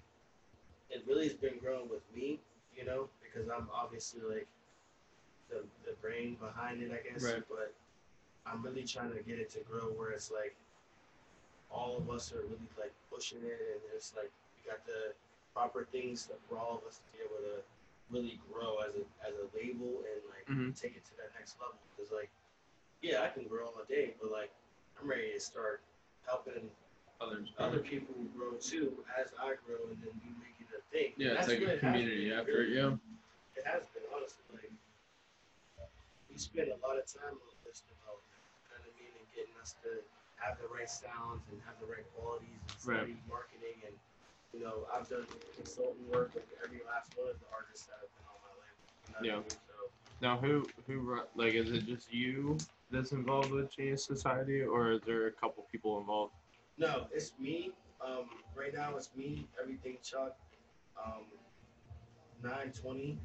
[0.89, 2.39] it really has been growing with me,
[2.75, 4.47] you know, because I'm obviously like
[5.49, 7.23] the the brain behind it, I guess.
[7.23, 7.43] Right.
[7.47, 7.73] But
[8.45, 10.55] I'm really trying to get it to grow where it's like
[11.71, 15.13] all of us are really like pushing it, and it's like we got the
[15.53, 17.61] proper things for all of us to be able to
[18.11, 20.77] really grow as a as a label and like Mhm.
[20.79, 21.77] take it to that next level.
[21.95, 22.29] Because like,
[23.01, 24.51] yeah, I can grow all day, but like
[25.01, 25.81] I'm ready to start
[26.25, 26.69] helping
[27.21, 27.49] Others.
[27.57, 31.13] other people grow too as I grow, and then we make it a thing.
[31.17, 32.51] Yeah, And it's that's like a it community been, effort.
[32.69, 32.75] really.
[32.75, 32.97] Yeah.
[33.55, 34.71] It has been honestly like
[36.29, 38.43] we spend a lot of time on this development.
[38.67, 40.01] You know what I mean, and getting us to
[40.39, 43.03] have the right sounds and have the right qualities and Right.
[43.03, 43.95] study marketing and
[44.53, 48.11] you know I've done consultant work with every last one of the artists that have
[48.15, 49.19] been on my label.
[49.19, 49.39] I Yeah.
[49.43, 49.59] mean?
[49.67, 49.73] So
[50.21, 52.59] Now, who who like is it just you
[52.89, 56.33] that's involved with Genius Society, or is there a couple people involved?
[56.77, 57.71] No, it's me.
[58.05, 59.47] Um, right now it's me.
[59.61, 60.37] Everything Chuck.
[61.03, 61.25] Um,
[62.43, 63.19] nine twenty.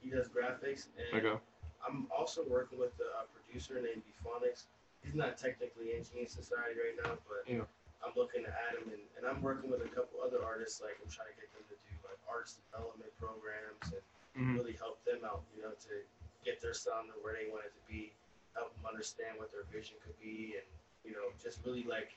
[0.00, 1.40] He does graphics, and Okay.
[1.86, 4.66] I'm also working with a, producer named Bphonics.
[5.04, 7.64] He's not technically in Genius Society right now, but Yeah.
[8.02, 10.80] I'm looking to add him, and, and I'm working with a couple other artists.
[10.80, 14.02] Like I'm trying to get them to do like artist development programs and
[14.36, 14.56] Mhm.
[14.56, 15.44] really help them out.
[15.56, 16.04] You know, to
[16.44, 18.12] get their sound to where they want it to be,
[18.54, 20.66] help them understand what their vision could be, and
[21.04, 22.16] you know, just really like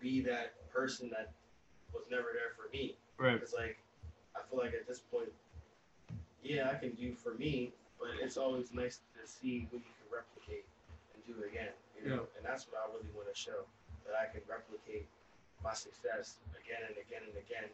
[0.00, 1.32] be that person that
[1.92, 2.96] was never there for me.
[3.18, 3.40] Right.
[3.40, 3.78] It's like
[4.34, 5.32] I feel like at this point,
[6.42, 10.12] yeah, I can do for me, but it's always nice to see what you can
[10.12, 10.64] replicate
[11.14, 11.72] and do again.
[12.02, 13.64] You know, and that's what I really want to show
[14.06, 15.08] that I can replicate
[15.64, 17.68] my success again and again and again,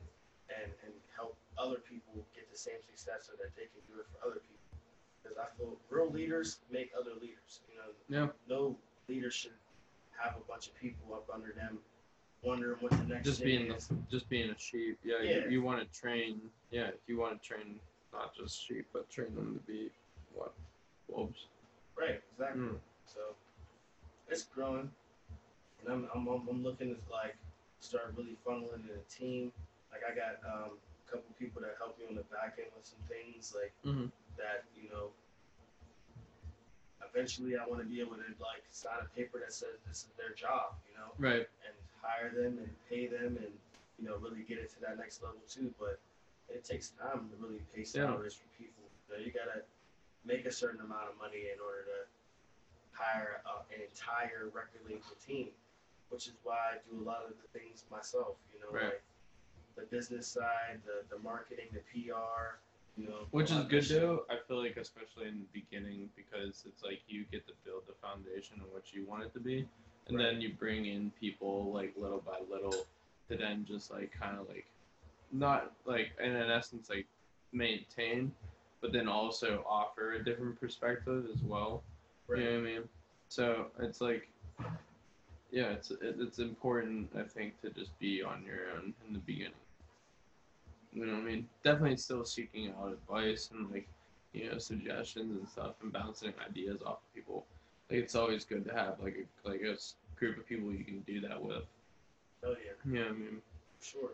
[0.49, 4.07] and and help other people get the same success so that they can do it
[4.13, 4.63] for other people.
[5.23, 7.61] Because I feel real leaders make other leaders.
[7.71, 8.29] You know, Yeah.
[8.49, 8.77] no
[9.09, 9.53] leader should
[10.19, 11.79] have a bunch of people up under them,
[12.43, 13.89] wondering what the next Just thing being is.
[14.11, 14.99] just being a sheep.
[15.05, 15.45] Yeah, Yeah.
[15.45, 16.41] You, you want to train.
[16.71, 17.79] Yeah, you want to train
[18.13, 19.91] not just sheep, but train them to be
[20.35, 20.53] what
[21.09, 21.47] wolves.
[21.97, 22.63] Right, exactly.
[22.63, 22.79] Mm.
[24.33, 24.89] It's growing,
[25.85, 27.37] and I'm, I'm I'm looking to like
[27.81, 29.53] start really funneling in a team.
[29.93, 32.87] Like I got um, a couple people that help me on the back end with
[32.89, 34.11] some things like Mhm.
[34.39, 34.65] that.
[34.73, 35.13] You know,
[37.05, 40.13] eventually I want to be able to like sign a paper that says this is
[40.17, 40.81] their job.
[40.89, 41.45] You know, Right.
[41.69, 43.53] and hire them and pay them and
[43.99, 45.75] you know really get it to that next level too.
[45.79, 46.01] But
[46.49, 48.17] it takes time to really pay Yeah.
[48.17, 48.83] salaries for people.
[49.09, 49.63] You, know, you gotta
[50.25, 51.99] make a certain amount of money in order to
[53.03, 55.49] hire uh, an entire record label team,
[56.11, 58.37] which is why I do a lot of the things myself.
[58.55, 58.85] You know, Right.
[58.95, 59.03] like
[59.77, 62.59] the business side, the the marketing, the PR.
[62.99, 64.27] You know, Which is good though.
[64.29, 67.95] I feel like especially in the beginning because it's like you get to build the
[68.07, 69.67] foundation of what you want it to be,
[70.09, 72.87] and then you bring in people like little by little
[73.31, 74.67] to then just like kind of like
[75.33, 77.07] not like and in essence like
[77.53, 78.31] maintain,
[78.83, 81.83] but then also offer a different perspective as well.
[82.29, 82.41] Right.
[82.41, 82.83] You know what I mean?
[83.29, 84.29] So it's like,
[85.51, 89.53] yeah, it's it's important I think to just be on your own in the beginning.
[90.93, 91.49] You know what I mean?
[91.65, 93.89] Definitely still seeking out advice and like,
[94.33, 97.47] you know, suggestions and stuff and bouncing ideas off of people.
[97.91, 99.77] Like it's always good to have like a like a
[100.19, 101.65] group of people you can do that with.
[102.45, 103.41] Oh yeah, what I mean?
[103.81, 104.11] sure.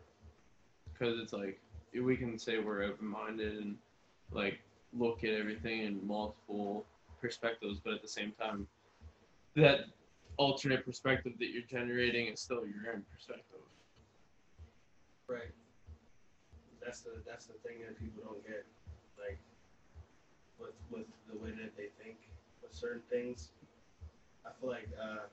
[0.92, 1.60] because it's like
[1.94, 3.76] we can say we're open-minded and
[4.32, 4.60] like
[4.96, 6.84] look at everything in multiple
[7.20, 8.66] perspectives but at the same time
[9.54, 9.80] that
[10.36, 13.60] alternate perspective that you're generating is still your own perspective
[15.28, 15.52] Right.
[16.80, 18.64] That's the that's the thing that people don't get,
[19.20, 19.36] like
[20.58, 22.16] with with the way that they think
[22.62, 23.52] with certain things.
[24.46, 25.28] I feel like uh,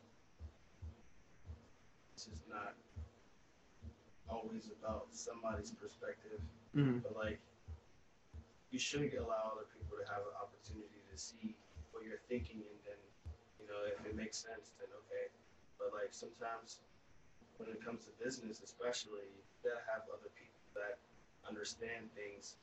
[2.14, 2.76] this is not
[4.28, 6.44] always about somebody's perspective,
[6.76, 7.00] mm-hmm.
[7.00, 7.40] but like
[8.72, 11.56] you should allow other people to have an opportunity to see
[12.06, 13.00] you're thinking, and then
[13.60, 15.28] you know if it makes sense, then okay.
[15.82, 16.80] But like sometimes
[17.58, 21.02] when it comes to business, especially, you gotta have other people that
[21.48, 22.56] understand things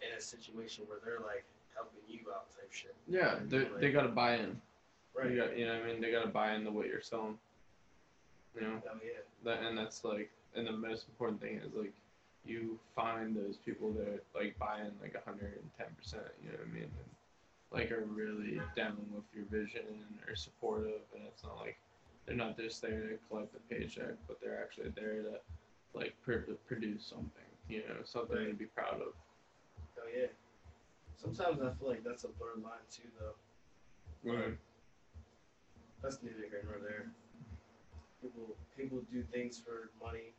[0.00, 1.44] in a situation where they're like
[1.74, 2.94] helping you out type shit.
[3.08, 4.60] yeah they, they got to buy in
[5.14, 5.30] Right.
[5.30, 7.38] you, got, you know what i mean they got to buy into what you're selling
[8.54, 9.22] you know Oh yeah.
[9.44, 11.92] that and that's like and the most important thing is like
[12.44, 16.72] you find those people that like buy in like 110 percent you know what i
[16.74, 17.10] mean and
[17.74, 21.76] like are really down with your vision and are supportive and it's not like
[22.24, 25.32] they're not just there to collect a paycheck but they're actually there to
[25.94, 29.12] like pr- produce something you know something to be proud of
[30.04, 30.26] Oh yeah.
[31.16, 34.30] Sometimes I feel like that's a blurred line too, though.
[34.30, 34.58] Right.
[36.02, 37.06] That's neither here nor there.
[38.20, 40.34] People people do things for money.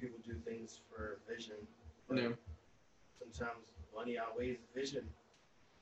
[0.00, 1.56] People do things for vision.
[2.08, 2.28] But yeah
[3.18, 5.04] Sometimes money outweighs vision.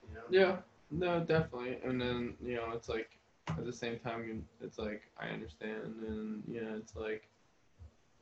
[0.09, 0.23] You know.
[0.31, 0.57] yeah
[0.91, 1.79] no definitely.
[1.85, 3.11] And then you know it's like
[3.49, 5.95] at the same time it's like i understand.
[6.07, 7.29] And you know it's like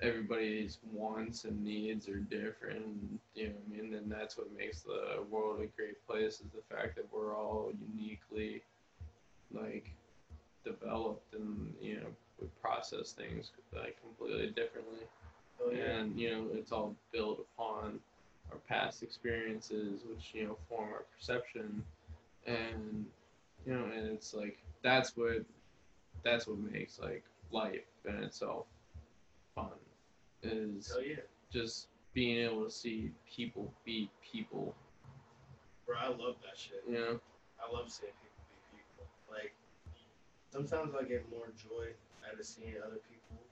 [0.00, 3.20] everybody's wants and needs are different.
[3.34, 3.94] You know i mean?
[3.94, 7.72] And that's what makes the world a great place is the fact that we're all
[7.94, 8.62] uniquely
[9.52, 9.90] like
[10.64, 12.06] developed and you know
[12.40, 15.00] we process things like completely differently.
[15.60, 15.98] Oh yeah.
[15.98, 17.98] and you know it's all built upon
[18.52, 21.82] our past experiences which you know form our perception
[22.48, 23.04] and
[23.66, 25.44] you know and it's like that's what
[26.24, 28.66] that's what makes like life in itself
[29.54, 29.68] fun
[30.42, 31.16] is yeah.
[31.52, 34.74] just being able to see people be people
[35.86, 36.82] Bro, I love that shit.
[36.88, 37.20] you know
[37.58, 39.06] I love seeing people be people.
[39.26, 39.52] Like
[40.50, 41.90] sometimes I get more joy
[42.24, 43.42] out of seeing other people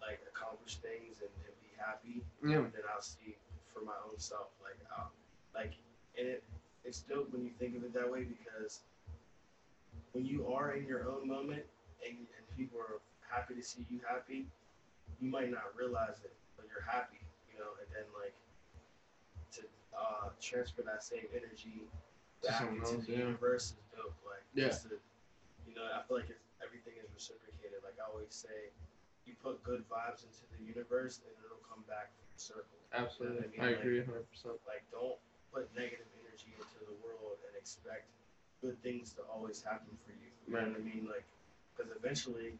[0.00, 3.34] like accomplish things and, and be happy yeah than I'll see
[3.72, 4.52] for my own self.
[4.62, 5.10] Like I'll,
[5.54, 5.74] like
[6.18, 6.42] and it
[6.88, 8.80] it's dope when you think of it that way because
[10.12, 11.62] when you are in your own moment
[12.00, 12.96] and, and people are
[13.28, 14.48] happy to see you happy,
[15.20, 17.20] you might not realize it, but you're happy,
[17.52, 18.32] you know, and then like
[19.52, 21.84] to uh, transfer that same energy
[22.40, 23.28] back into else, the yeah.
[23.28, 24.16] universe is dope.
[24.24, 24.72] Like Yeah.
[24.72, 24.96] to,
[25.68, 27.84] you know, I feel like it's, everything is reciprocated.
[27.84, 28.72] Like I always say,
[29.28, 32.80] you put good vibes into the universe and it'll come back full circle.
[32.96, 34.08] absolutely I mean, i like- agree 100%
[34.64, 35.20] Like don't
[35.52, 36.08] put negative
[36.38, 38.06] energy into the world and expect
[38.62, 40.30] good things to always happen for you.
[40.46, 41.06] You know what I mean?
[41.08, 41.24] Like,
[41.76, 42.54] because eventually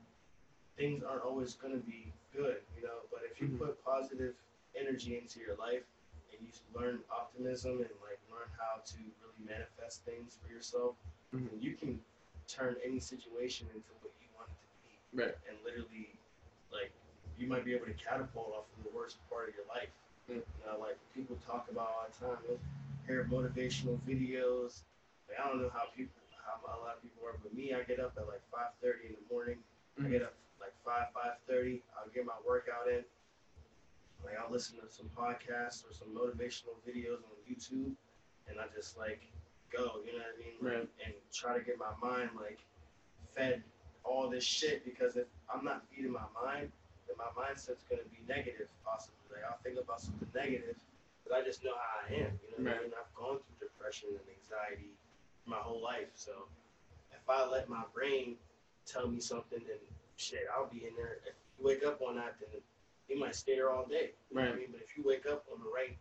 [0.77, 3.03] things aren't always gonna be good, you know.
[3.11, 3.59] But if you Mhm.
[3.59, 4.35] put positive
[4.75, 5.85] energy into your life
[6.33, 10.97] and you learn optimism and like learn how to really manifest things for yourself,
[11.33, 11.51] Mhm.
[11.51, 12.05] then you can
[12.47, 15.37] turn any situation into what you want it to be Right.
[15.49, 16.17] and literally
[16.71, 16.93] like
[17.37, 19.91] you might be able to catapult off of the worst part of your life.
[20.29, 20.37] Mm.
[20.37, 22.61] You know, like people talk about all the time.
[23.09, 24.83] Motivational videos.
[25.29, 26.13] Like, I don't know how people
[26.45, 29.09] how a lot of people are, but me, I get up at like five thirty
[29.09, 29.59] in the morning.
[29.99, 30.11] I Mhm.
[30.11, 33.05] get up like five, five thirty, I'll get my workout in.
[34.25, 37.95] Like I'll listen to some podcasts or some motivational videos on YouTube
[38.49, 39.23] and I just like
[39.71, 40.55] go, you know what I mean?
[40.61, 40.89] Like, Right.
[41.07, 42.59] And try to get my mind like
[43.35, 43.63] fed
[44.05, 46.73] all this shit because if I'm not feeding my mind,
[47.07, 49.17] then my mindset's gonna be negative possibly.
[49.33, 50.77] Like I'll think about something negative,
[51.29, 52.39] but I just know how I am.
[52.43, 52.93] You know what I mean?
[52.99, 54.91] I've gone through depression and anxiety
[55.47, 56.09] my whole life.
[56.15, 56.49] So
[57.13, 58.37] if I let my brain
[58.87, 59.79] tell me something, then
[60.17, 61.19] shit, I'll be in there.
[61.27, 62.61] If you wake up on that, then
[63.09, 64.13] you might stay there all day.
[64.31, 64.59] You what I Right.
[64.59, 64.69] mean?
[64.73, 65.97] But if you wake up on the right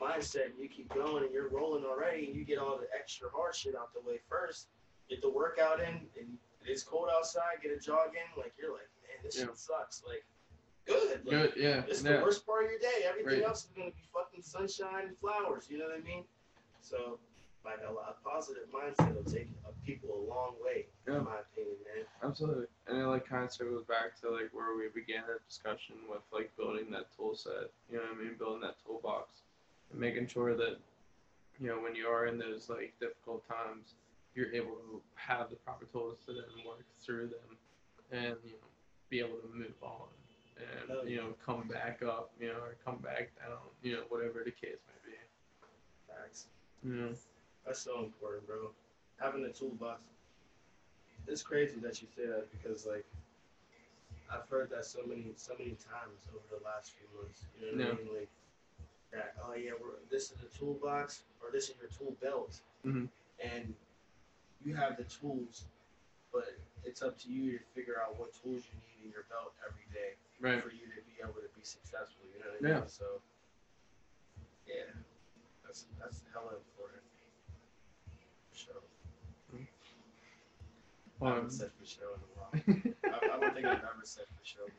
[0.00, 3.28] mindset and you keep going and you're rolling already and you get all the extra
[3.30, 4.68] hard shit out the way first,
[5.08, 8.88] get the workout in and it's cold outside, get a jog in, like you're like,
[9.02, 9.46] man, this Yeah.
[9.46, 10.02] shit sucks.
[10.06, 10.24] Like,
[10.90, 11.24] good.
[11.24, 11.52] Like, Good.
[11.56, 11.82] Yeah.
[11.88, 12.16] it's yeah.
[12.18, 13.04] the worst part of your day.
[13.06, 13.48] Everything Right.
[13.48, 15.68] else is gonna be fucking sunshine and flowers.
[15.70, 16.24] You know what I mean?
[16.82, 17.18] So,
[17.64, 19.48] like a, a positive mindset will take
[19.84, 21.18] people a long way, Yeah.
[21.18, 22.04] in my opinion, man.
[22.22, 22.66] Absolutely.
[22.86, 26.22] And it like kind of circles back to like where we began our discussion with
[26.32, 27.70] like building that tool set.
[27.90, 28.34] You know what I mean?
[28.38, 29.42] Building that toolbox
[29.90, 30.78] and making sure that
[31.60, 33.94] you know when you are in those like difficult times,
[34.34, 37.58] you're able to have the proper tools to then work through them
[38.12, 38.68] and you know
[39.10, 40.06] be able to move on
[40.60, 44.42] And you know come back up, you know, or come back down, you know, whatever
[44.44, 45.16] the case may be.
[46.08, 46.46] Facts.
[46.82, 47.10] Know.
[47.66, 48.70] That's so important, bro.
[49.20, 50.00] Having a toolbox.
[51.26, 53.04] It's crazy that you say that because like
[54.32, 57.44] I've heard that so many so many times over the last few months.
[57.60, 58.14] You know what I mean?
[58.18, 58.28] Like
[59.12, 59.34] that.
[59.44, 63.08] Oh yeah, we're, this is a toolbox or this is your tool belt, Mhm.
[63.42, 63.74] and
[64.64, 65.64] you have the tools,
[66.32, 69.52] but it's up to you to figure out what tools you need in your belt
[69.66, 70.62] every day Right.
[70.62, 72.24] for you to be able to be successful.
[72.32, 72.82] You know what I mean?
[72.82, 72.86] Yeah.
[72.88, 73.04] So
[74.66, 74.88] yeah,
[75.64, 77.02] that's that's hella important.
[78.52, 78.82] For sure.
[81.22, 82.52] I Um, haven't said for sure in a while.
[83.12, 84.70] I, I don't think I've ever said for sure.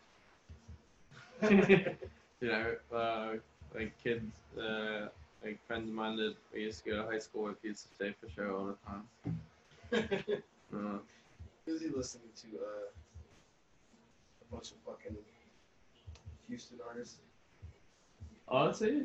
[2.41, 3.33] you know, uh,
[3.75, 4.25] like kids,
[4.59, 5.07] uh,
[5.43, 7.89] like friends of mine that we used to go to high school with used to
[8.03, 9.03] say for sure all the time.
[10.73, 10.99] Uh,
[11.65, 12.47] Who's he listening to?
[12.57, 12.89] Uh,
[14.41, 15.15] a bunch of fucking
[16.49, 17.17] Houston artists.
[18.47, 19.03] honestly,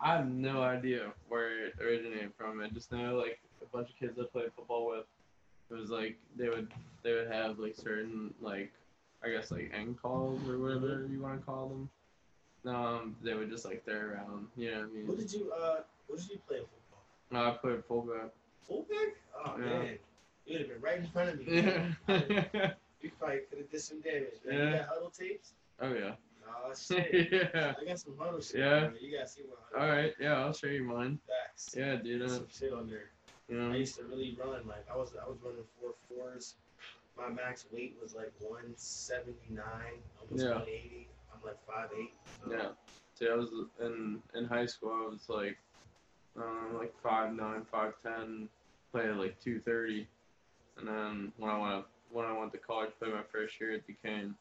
[0.00, 2.60] I have no idea where it originated from.
[2.60, 5.06] I just know like a bunch of kids I played football with.
[5.70, 6.70] It was like they would
[7.02, 8.72] they would have like certain like
[9.24, 11.88] I guess like end calls or whatever you want to call them.
[12.74, 14.48] Um, they would just like throw around.
[14.56, 15.06] You know what I mean?
[15.06, 15.76] What did you uh?
[16.08, 17.04] What did you play football?
[17.30, 18.30] No, I played fullback.
[18.68, 19.14] Fullback?
[19.46, 19.64] Oh Yeah.
[19.64, 19.98] man,
[20.46, 21.60] you'd have been right in front of me.
[21.62, 22.72] Yeah.
[23.02, 24.28] You probably could have did some damage.
[24.46, 24.56] Man.
[24.58, 24.64] Yeah.
[24.70, 25.54] You got huddle tapes?
[25.80, 26.12] oh yeah.
[26.46, 27.32] Oh shit.
[27.32, 27.74] yeah.
[27.80, 28.60] I got some huddle shit.
[28.60, 28.90] Yeah.
[29.00, 29.42] You gotta see
[29.74, 30.14] my All right.
[30.20, 31.18] Yeah, I'll show you mine.
[31.26, 31.74] Facts.
[31.76, 32.22] Yeah, dude.
[32.22, 33.10] Uh, some shit on there.
[33.48, 36.54] you I used to really run like I was I was running four fours.
[37.18, 39.58] My max weight was like 179,
[40.20, 40.50] almost Yeah.
[40.50, 41.08] 180.
[41.34, 42.08] I'm like 5'8".
[42.44, 42.68] So Yeah.
[43.18, 44.92] See, I was in in high school.
[44.92, 45.58] I was like,
[46.36, 48.48] um, like five nine, five ten,
[48.92, 50.06] played at like two thirty,
[50.78, 53.86] and then when I went when I went to college, played my first year at
[53.86, 54.34] Duquesne,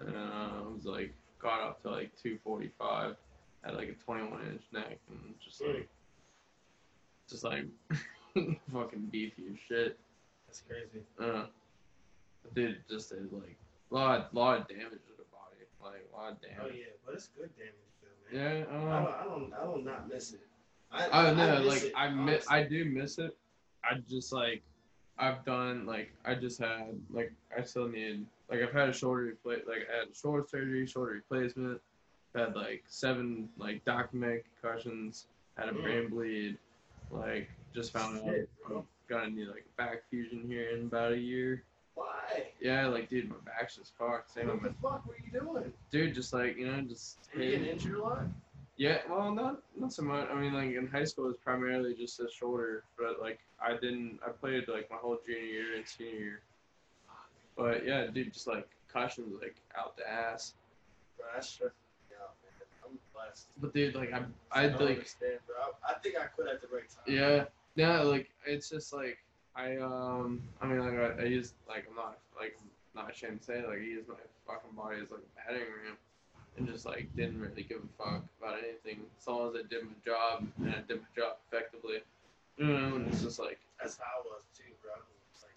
[0.00, 3.16] and uh, I was like got up to like two forty five,
[3.64, 5.88] had like a twenty one inch neck, and just like,
[7.28, 7.64] just like,
[8.72, 9.98] fucking beefy as shit.
[10.46, 11.04] That's crazy.
[11.20, 11.46] Uh,
[12.54, 13.56] dude, just did like
[13.90, 16.58] a lot lot of damage to the body, like a lot of damage.
[16.62, 17.72] Oh yeah, but it's good damage
[18.02, 18.66] though, man.
[18.68, 18.72] Yeah.
[18.72, 20.40] I Um, don't I don't I don't not miss it.
[20.92, 22.46] I, Oh no, miss like it, I miss.
[22.48, 23.36] I do miss it.
[23.84, 24.62] I just like
[25.18, 29.22] I've done like I just had like I still need like I've had a shoulder
[29.22, 31.80] replace like I had shoulder surgery, shoulder replacement,
[32.34, 36.58] had like seven like documented concussions, had a brain bleed,
[37.10, 38.34] like just found out
[38.68, 41.62] I'm gonna need like a back fusion here in about a year.
[41.94, 42.48] Why?
[42.60, 44.34] Yeah, like dude, my back's just fucked.
[44.34, 45.72] Same What the fuck were you doing?
[45.90, 48.26] dude, just like you know, just Were you getting injured a lot?
[48.76, 50.28] Yeah, well, not not so much.
[50.30, 53.72] I mean, like in high school, it was primarily just a shoulder, but like I
[53.72, 54.20] didn't.
[54.26, 56.40] I played like my whole junior year and senior year.
[57.56, 60.54] But yeah, dude, just like concussions, like out the ass.
[61.16, 61.66] Bro, that's me
[62.20, 62.68] out, man.
[62.84, 63.46] I'm blessed.
[63.58, 64.18] But dude, like I,
[64.52, 65.56] I I like, understand, bro.
[65.56, 67.14] I, I think I quit at the right time.
[67.14, 67.44] yeah,
[67.76, 69.18] yeah, like it's just like
[69.54, 73.40] I, um, I mean, like I, I use like I'm not like I'm not ashamed
[73.40, 74.16] to say like I use my
[74.46, 75.96] fucking body as like a batting ram,
[76.56, 79.84] and just like didn't really give a fuck about anything as long as I did
[79.84, 81.98] my job and I did my job effectively.
[82.56, 84.92] You know, and it's just like That's how I was too, bro.
[85.34, 85.52] It's like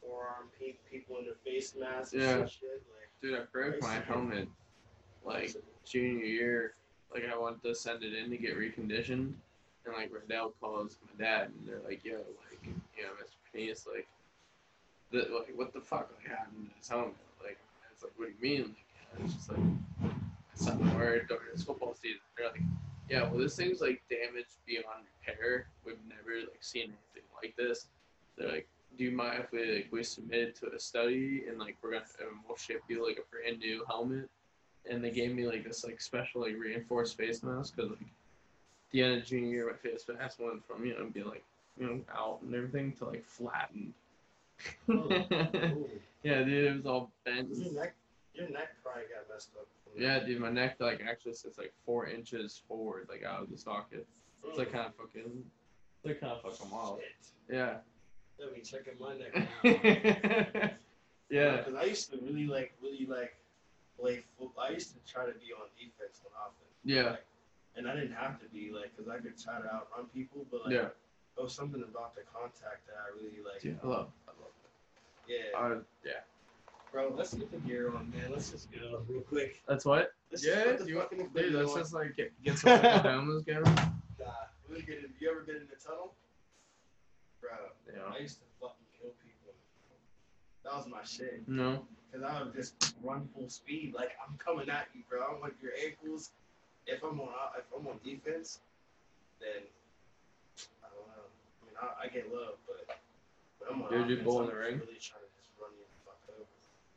[0.00, 2.38] forearm pe- people in their face masks Yeah.
[2.38, 2.82] and shit.
[2.98, 4.48] Like, Dude, I broke my helmet
[5.24, 5.54] like
[5.84, 6.74] junior year.
[7.12, 9.32] Like I wanted to send it in to get reconditioned,
[9.86, 13.36] and like Riddell calls my dad, and they're like, "Yo, like, you know, Mr.
[13.52, 14.08] Penis, like,
[15.12, 17.14] the, like, what the fuck like happened to his helmet?
[17.42, 17.56] Like,
[17.92, 18.74] it's like, what do you mean?
[19.14, 19.60] Like, it's just like,
[20.54, 22.20] something weird during this football season.
[22.36, 22.60] They're like,
[23.08, 25.66] yeah, well, this thing's like damaged beyond repair.
[25.84, 27.86] We've never like seen anything like this.
[28.36, 31.58] They're like, do you mind if we like we submit it to a study and
[31.58, 34.28] like we're gonna and we'll ship you like a brand new helmet?
[34.88, 38.08] And they gave me like this like special like reinforced face mask because like
[38.90, 41.44] the end of junior year my face mask went from you know be like
[41.78, 43.92] you know out and everything to like flattened.
[44.88, 45.88] Oh, Ooh.
[46.22, 47.48] yeah, dude, it was all bent.
[47.56, 47.94] Your neck,
[48.34, 49.66] your neck probably got messed up.
[49.94, 53.50] From Yeah, dude, my neck like actually sits like four inches forward, like out of
[53.50, 54.06] the socket.
[54.46, 55.42] It's like kind of fucking,
[56.04, 57.00] they're kind of fucking wild.
[57.00, 57.54] Shit.
[57.56, 57.76] Yeah.
[58.38, 60.70] Let me checking my neck now.
[61.30, 61.56] yeah.
[61.58, 63.34] Because I used to really like, really like
[63.98, 64.64] play football.
[64.68, 66.76] I used to try to be on defense on offense.
[66.84, 67.10] Yeah.
[67.10, 67.24] Like,
[67.76, 70.64] and I didn't have to be like, because I could try to outrun people, but
[70.64, 70.88] like, Yeah.
[71.36, 73.62] there was something about the contact that I really like.
[73.62, 74.52] Dude, I love, I love
[75.26, 75.58] Yeah.
[75.58, 76.22] Uh, yeah.
[76.94, 77.12] Bro.
[77.16, 78.30] Let's get the gear on, man.
[78.30, 79.60] Let's just go real quick.
[79.68, 80.12] That's what?
[80.30, 81.78] Let's just Yeah, put you, fucking dude, let's on.
[81.78, 83.64] just like get, get some fucking helmets going.
[83.64, 84.26] Nah,
[84.70, 86.14] we get in, you ever been in the tunnel?
[87.40, 87.50] Bro,
[87.92, 88.14] Yeah.
[88.14, 89.52] I used to fucking kill people.
[90.62, 91.42] That was my shit.
[91.48, 91.84] No.
[92.12, 95.18] Cause I would just run full speed, like I'm coming at you, bro.
[95.20, 96.30] I want your ankles.
[96.86, 98.60] If I'm on, uh, if I'm on defense,
[99.42, 99.66] then
[100.78, 101.26] I don't know.
[101.26, 102.86] I mean, I, I get love, but
[103.58, 104.76] when I'm on Dude, you offense, bull in I'm the ring?
[104.78, 106.46] really trying to just run you the fuck over.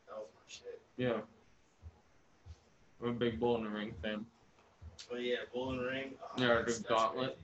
[0.06, 0.82] That was my shit.
[0.98, 1.20] Yeah.
[3.02, 4.26] I'm a big bull in the ring fan.
[5.10, 6.14] But yeah, bull in the ring.
[6.22, 7.38] Oh, Yeah, the gauntlet.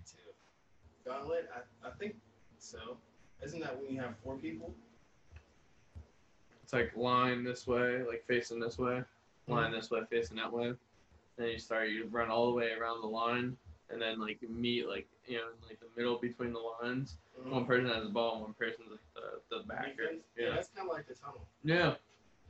[1.05, 1.49] Gauntlet.
[1.55, 2.15] I, I think
[2.57, 2.97] so.
[3.43, 4.73] Isn't that when you have four people?
[6.63, 9.03] It's like line this way, like facing this way,
[9.47, 10.73] line this way, facing that way.
[11.37, 13.57] Then you start, you run all the way around the line,
[13.89, 17.17] and then like meet like you know like the middle between the lines.
[17.39, 17.51] Mhm.
[17.51, 18.99] One person has the ball, one person's like
[19.49, 20.13] the the backer.
[20.37, 20.55] Yeah, Yeah.
[20.55, 21.45] that's kind of like the tunnel.
[21.63, 21.95] Yeah,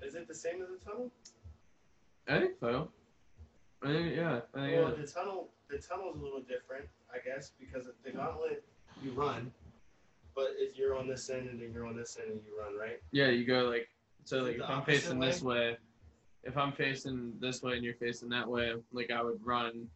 [0.01, 1.11] Is it the same as the tunnel?
[2.27, 2.89] I think so.
[3.81, 5.01] I think yeah, I think Well, yeah.
[5.01, 8.63] the tunnel, the tunnel's a little different, I guess, because the gauntlet
[9.01, 9.51] you run,
[10.35, 12.77] but if you're on this end and then you're on this end and you run,
[12.77, 13.01] right?
[13.11, 13.89] Yeah, you go like
[14.25, 15.77] so like if I'm facing this way,
[16.43, 19.87] if I'm facing this way and you're facing that way, like I would run,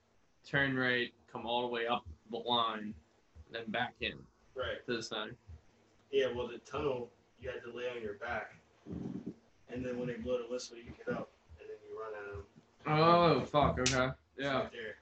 [0.46, 2.94] turn right, come all the way up the line,
[3.52, 4.14] then back in
[4.56, 4.84] Right.
[4.88, 5.36] to the side.
[6.12, 6.28] Yeah.
[6.36, 8.56] Well, the tunnel you had to lay on your back,
[9.78, 11.30] and then when they blow the whistle, you get up
[11.62, 12.44] and then you run at them.
[12.90, 14.10] Oh fuck, okay.
[14.38, 14.66] Yeah.
[14.66, 14.98] Right there.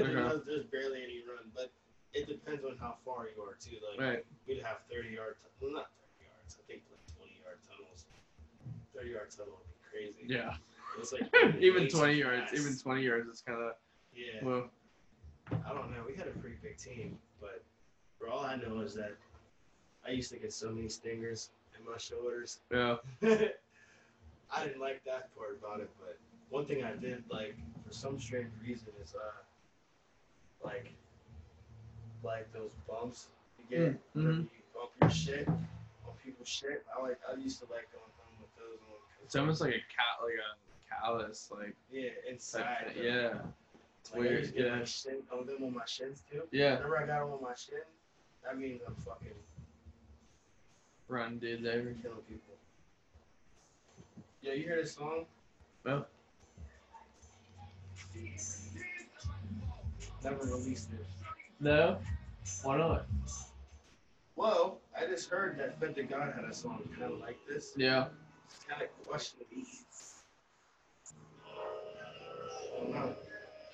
[0.00, 0.12] Okay.
[0.14, 1.72] there's, there's barely any run, but
[2.14, 3.76] it depends on how far you are too.
[3.82, 4.24] Like Right.
[4.46, 6.54] we'd have 30 yard, tu- well, not 30 yards.
[6.54, 8.06] I think like 20 yard tunnels.
[8.94, 10.32] 30 yard tunnel would be crazy.
[10.32, 10.54] Yeah.
[10.98, 11.26] It's like
[11.60, 12.54] even twenty yards, fast.
[12.54, 13.72] even twenty yards is kinda
[14.14, 14.44] Yeah.
[14.44, 14.70] well
[15.50, 16.04] I don't know.
[16.06, 17.64] We had a pretty big team, but
[18.18, 19.12] for all I know is that
[20.06, 22.60] I used to get so many stingers in my shoulders.
[22.70, 22.96] yeah.
[24.54, 26.18] I didn't like that part about it, but
[26.50, 30.92] one thing I did like for some strange reason is uh like
[32.22, 33.26] like those bumps
[33.58, 34.30] you get mm-hmm.
[34.30, 36.84] you bump your shit on people's shit.
[36.96, 38.98] I like I used to like going home with those on.
[39.24, 42.92] It's almost like a cat like a callus, like yeah inside.
[42.94, 43.04] thing.
[43.04, 43.34] yeah.
[44.00, 44.76] It's like, I weird, used to get yeah.
[44.76, 46.42] my shin on them on my shins too.
[46.50, 46.74] Yeah.
[46.74, 47.78] Whenever I got them on my shin,
[48.44, 49.28] that means I'm fucking
[51.08, 51.82] Run dude there.
[52.02, 52.54] killing people.
[54.42, 55.26] Yeah, you hear this song?
[55.86, 56.04] No.
[60.24, 61.06] Never released it.
[61.60, 61.98] No?
[62.64, 63.06] Why not?
[64.34, 67.72] Well, I just heard that Fed to God had a song kind of like this.
[67.76, 68.06] Yeah.
[68.50, 69.46] It's kind of questionable.
[71.46, 73.14] I don't know.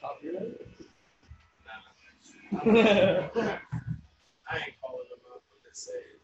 [0.03, 0.61] Copyright?
[1.65, 2.61] Nah.
[2.61, 3.59] I don't know.
[4.51, 5.43] I ain't calling them up.
[5.51, 6.21] I'm just saying.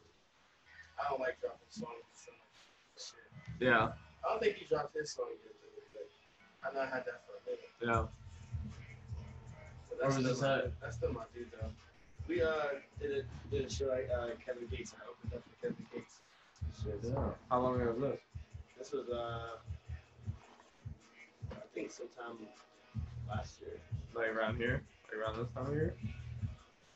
[1.00, 1.88] I don't like dropping songs.
[2.14, 3.66] So much shit.
[3.66, 3.92] Yeah.
[4.24, 5.54] I don't think he dropped his song yet,
[6.64, 7.70] I know I had that for a minute.
[7.82, 8.06] Yeah.
[9.90, 10.80] But Where was still this my, at?
[10.80, 11.68] That's still my dude, though.
[12.26, 14.94] We uh did a did a show like uh, Kevin Gates.
[14.96, 16.20] I opened up for Kevin Gates.
[16.82, 17.00] Shit.
[17.02, 17.30] Yeah.
[17.50, 18.20] How long ago was this?
[18.78, 19.56] This was uh
[21.52, 22.46] I think sometime
[23.28, 23.78] last year.
[24.14, 24.82] Like around here?
[25.04, 25.94] Like around this time of year?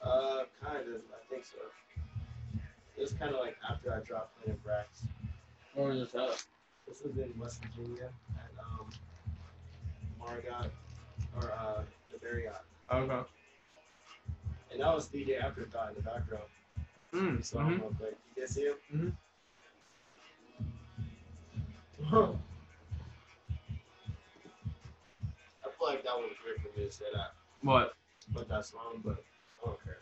[0.01, 1.03] Uh, kind of.
[1.13, 1.59] I think so.
[2.97, 5.07] It was kind of like after I dropped Planet Brax.
[5.75, 6.45] Where was this at?
[6.89, 8.89] This was in West Virginia at um,
[10.21, 10.73] Marriott
[11.37, 12.63] or uh, the Marriott,
[12.93, 13.29] Okay.
[14.73, 16.45] and that was DJ Afterthought in the background.
[17.13, 17.45] Mm.
[17.45, 17.63] So mhm.
[17.63, 18.17] I'm real quick.
[18.37, 18.77] You guys see him?
[18.95, 19.13] Mhm.
[22.07, 22.33] Huh.
[25.65, 27.33] I feel like that was weird for me to say that,
[27.63, 27.95] What?
[28.33, 29.23] but that song, but
[29.63, 29.99] I don't care.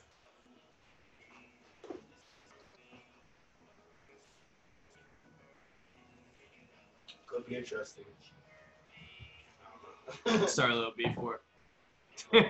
[7.37, 8.05] Could be interesting.
[10.25, 10.47] I don't know.
[10.47, 11.41] Start a little before.
[12.33, 12.41] That's the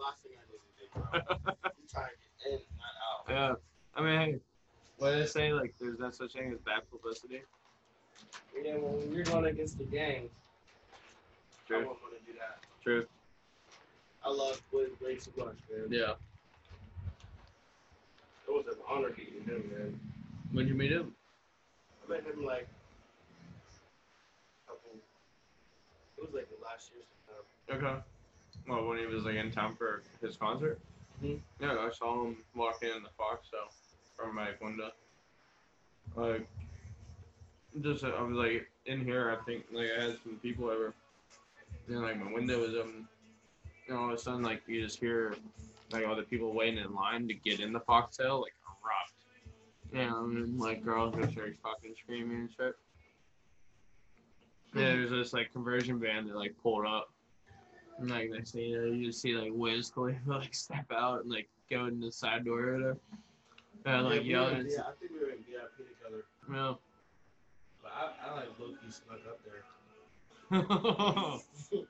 [0.00, 1.02] last thing I need to do, bro.
[1.12, 3.28] I'm trying to get in, not out.
[3.28, 3.54] yeah.
[3.94, 4.38] I mean, hey,
[4.96, 5.52] what did I say?
[5.52, 7.42] Like, there's no such thing as bad publicity.
[8.64, 10.30] Yeah, well, when you're going against the gang,
[10.94, 11.78] I True.
[11.80, 12.60] wouldn't want to do that.
[12.82, 13.04] True.
[14.24, 15.88] I love Wiz way too much, man.
[15.90, 16.14] Yeah.
[18.48, 20.00] It was an honor meeting him, man.
[20.52, 21.14] When'd you meet him?
[22.06, 22.66] I met him like
[24.72, 24.98] couple.
[26.22, 27.84] It was like the last year sometime.
[27.84, 28.02] Okay.
[28.68, 30.78] Well, when he was like in town for his concert.
[31.22, 31.40] Mhm.
[31.60, 33.68] Yeah, I saw him walking in the Fox so
[34.16, 34.92] from my window.
[36.14, 36.46] Like,
[37.80, 39.36] just I was like in here.
[39.36, 40.94] I think like I had some people over,
[41.88, 43.08] and like my window was open.
[43.88, 45.34] And all of a sudden, like you just hear
[45.90, 49.12] like all the people waiting in line to get in the foxtail like erupt.
[49.92, 52.76] Yeah, and like girls just like fucking screaming and shit.
[54.74, 57.10] Yeah, there's this like conversion van that like pulled up.
[57.98, 61.22] And like next thing you know, you just see like Wiz Khalifa like step out
[61.22, 62.96] and like go in the side door or whatever.
[63.84, 64.66] And like yeah, yelling.
[64.70, 66.24] yeah, I think we were in VIP together.
[66.50, 66.74] Yeah.
[67.82, 69.62] But I, I like low key snuck up there.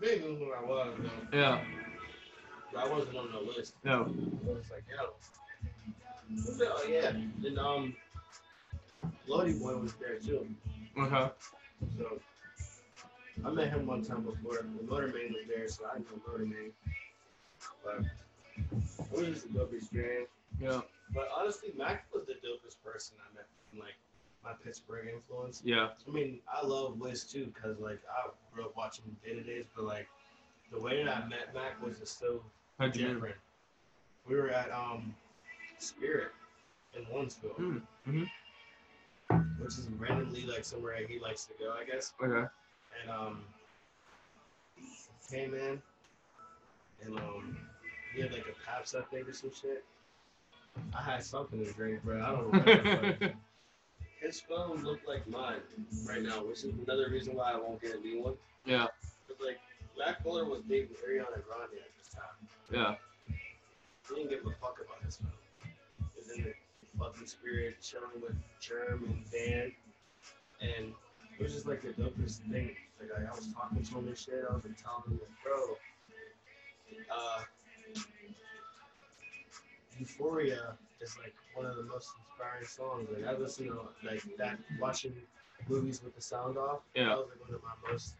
[0.00, 1.38] They knew who I was, though.
[1.38, 1.60] yeah.
[2.72, 3.74] But I wasn't on the list.
[3.84, 4.12] No.
[4.46, 5.10] I was like, yo.
[6.66, 7.08] Oh, yeah.
[7.10, 7.94] And, um,
[9.28, 10.46] Lodi Boy was there, too.
[10.98, 11.30] Okay.
[11.98, 12.18] So
[13.44, 14.64] I met him one time before.
[14.78, 16.70] The Motorman was there, so I know Motorman.
[17.84, 20.28] But it was just a dope experience.
[20.60, 20.80] Yeah.
[21.14, 23.94] But honestly, Mac was the dopest person I met from like
[24.44, 25.62] my Pittsburgh influence.
[25.64, 25.90] Yeah.
[26.06, 29.66] I mean, I love Wiz too, cause like I grew up watching day to days,
[29.74, 30.08] but like
[30.72, 32.42] the way that I met Mac was just so
[32.78, 33.36] How'd different.
[34.28, 35.14] We were at um
[35.78, 36.28] Spirit
[36.96, 37.78] in Lawrenceville, Hmm,
[38.08, 38.26] mhm.
[39.58, 42.12] Which is randomly like somewhere he likes to go, I guess.
[42.22, 42.46] Okay.
[43.02, 43.40] And um,
[45.30, 45.80] came in,
[47.04, 47.56] and um,
[48.14, 49.84] he had like a Pabst, I think, or some shit.
[50.96, 52.22] I had something to drink, bro.
[52.22, 53.16] I don't remember.
[53.20, 53.32] but
[54.20, 55.60] his phone looked like mine
[56.06, 58.34] right now, which is another reason why I won't get a new one.
[58.64, 58.86] yeah.
[59.28, 59.60] But like,
[59.98, 62.24] Mac Miller was dating Ariana Grande at this time.
[62.70, 62.94] Yeah.
[64.08, 65.30] He didn't give a fuck about his phone.
[65.62, 65.70] He
[66.16, 66.52] was in the
[67.02, 69.72] fucking spirit, chilling with Germ and Dan,
[70.60, 70.92] and
[71.38, 72.76] it was just like the dopest thing.
[73.00, 74.44] Like I, I was talking to him and shit.
[74.48, 75.76] I was like telling him, like, bro,
[77.10, 77.42] uh,
[79.98, 83.08] Euphoria is like one of the most inspiring songs.
[83.12, 85.14] Like I listen to like that watching
[85.68, 86.80] movies with the sound off.
[86.94, 87.08] Yeah.
[87.08, 88.14] That was like one of my most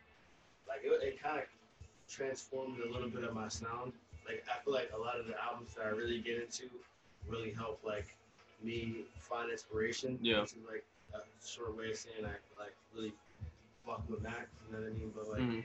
[0.68, 1.44] like it, it kind of
[2.08, 3.92] transformed a little bit of my sound.
[4.26, 6.68] Like I feel like a lot of the albums that I really get into
[7.28, 8.16] really help like
[8.64, 10.18] me find inspiration.
[10.22, 10.40] Yeah.
[10.40, 10.84] Which is like
[11.14, 13.12] a short way of saying I like really
[13.86, 14.48] fuck with Mac.
[14.66, 15.12] You know what I mean?
[15.14, 15.40] But like.
[15.40, 15.64] Mhm.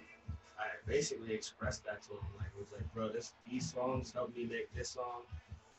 [0.60, 2.26] I basically expressed that to him.
[2.36, 5.22] Like, it was like, bro, this these songs helped me make this song.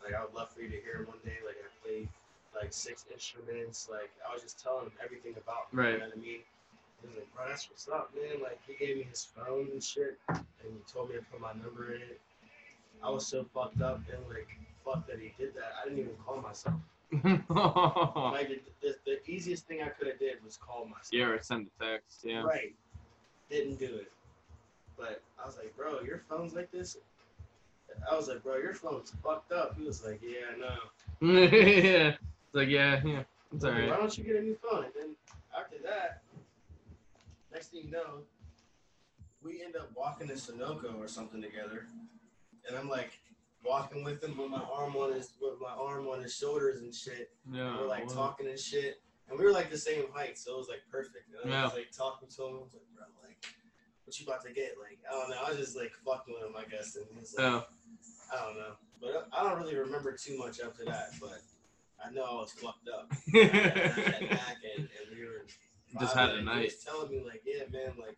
[0.05, 1.35] Like, I would love for you to hear it one day.
[1.45, 2.09] Like, I played
[2.55, 3.89] like six instruments.
[3.91, 5.83] Like, I was just telling him everything about me.
[5.83, 5.93] Right.
[5.95, 6.41] You know what I mean?
[7.03, 8.41] He was like, bro, that's what's up, man.
[8.41, 11.53] Like, he gave me his phone and shit, and he told me to put my
[11.55, 12.21] number in it.
[13.03, 14.47] I was so fucked up and like,
[14.85, 15.75] fuck that he did that.
[15.81, 16.75] I didn't even call myself.
[17.51, 21.09] Like, the, the, the easiest thing I could have did was call myself.
[21.13, 22.21] yeah, or send a text.
[22.25, 22.43] Yeah.
[22.43, 22.75] Right.
[23.51, 24.11] Didn't do it.
[24.97, 26.97] But I was like, bro, your phone's like this.
[28.11, 29.77] I was like, bro, your phone's fucked up.
[29.79, 31.33] He was like, yeah, I know.
[31.33, 32.09] yeah.
[32.11, 32.19] It's
[32.53, 33.23] like yeah, yeah.
[33.55, 33.91] It's like, alright.
[33.91, 34.85] Why don't you get a new phone?
[34.85, 35.09] And then
[35.59, 36.23] after that,
[37.53, 38.21] next thing you know,
[39.43, 41.87] we end up walking to Sunoco or something together.
[42.69, 43.13] And I'm like
[43.65, 46.95] walking with him with my arm on his with my arm on his shoulders and
[46.95, 47.31] shit.
[47.51, 47.73] Yeah.
[47.77, 49.01] we were like well, talking and shit.
[49.29, 51.29] And we were like the same height, so it was like perfect.
[51.45, 51.79] And I was Yeah.
[51.79, 52.55] like talking to him.
[52.55, 53.45] I was like, bro, like,
[54.05, 54.73] what you about to get?
[54.81, 55.37] Like, I don't know.
[55.45, 56.97] I was just like fucking with him, I guess.
[56.97, 57.61] And he was like, Yeah.
[58.33, 58.73] I don't know.
[59.01, 61.11] But I don't really remember too much after that.
[61.21, 61.41] But
[62.05, 63.13] I know I was fucked up.
[63.35, 65.45] I had, I had Mac and, and we were
[66.01, 66.59] Just had a night.
[66.59, 68.17] He was telling me like, yeah, man, like,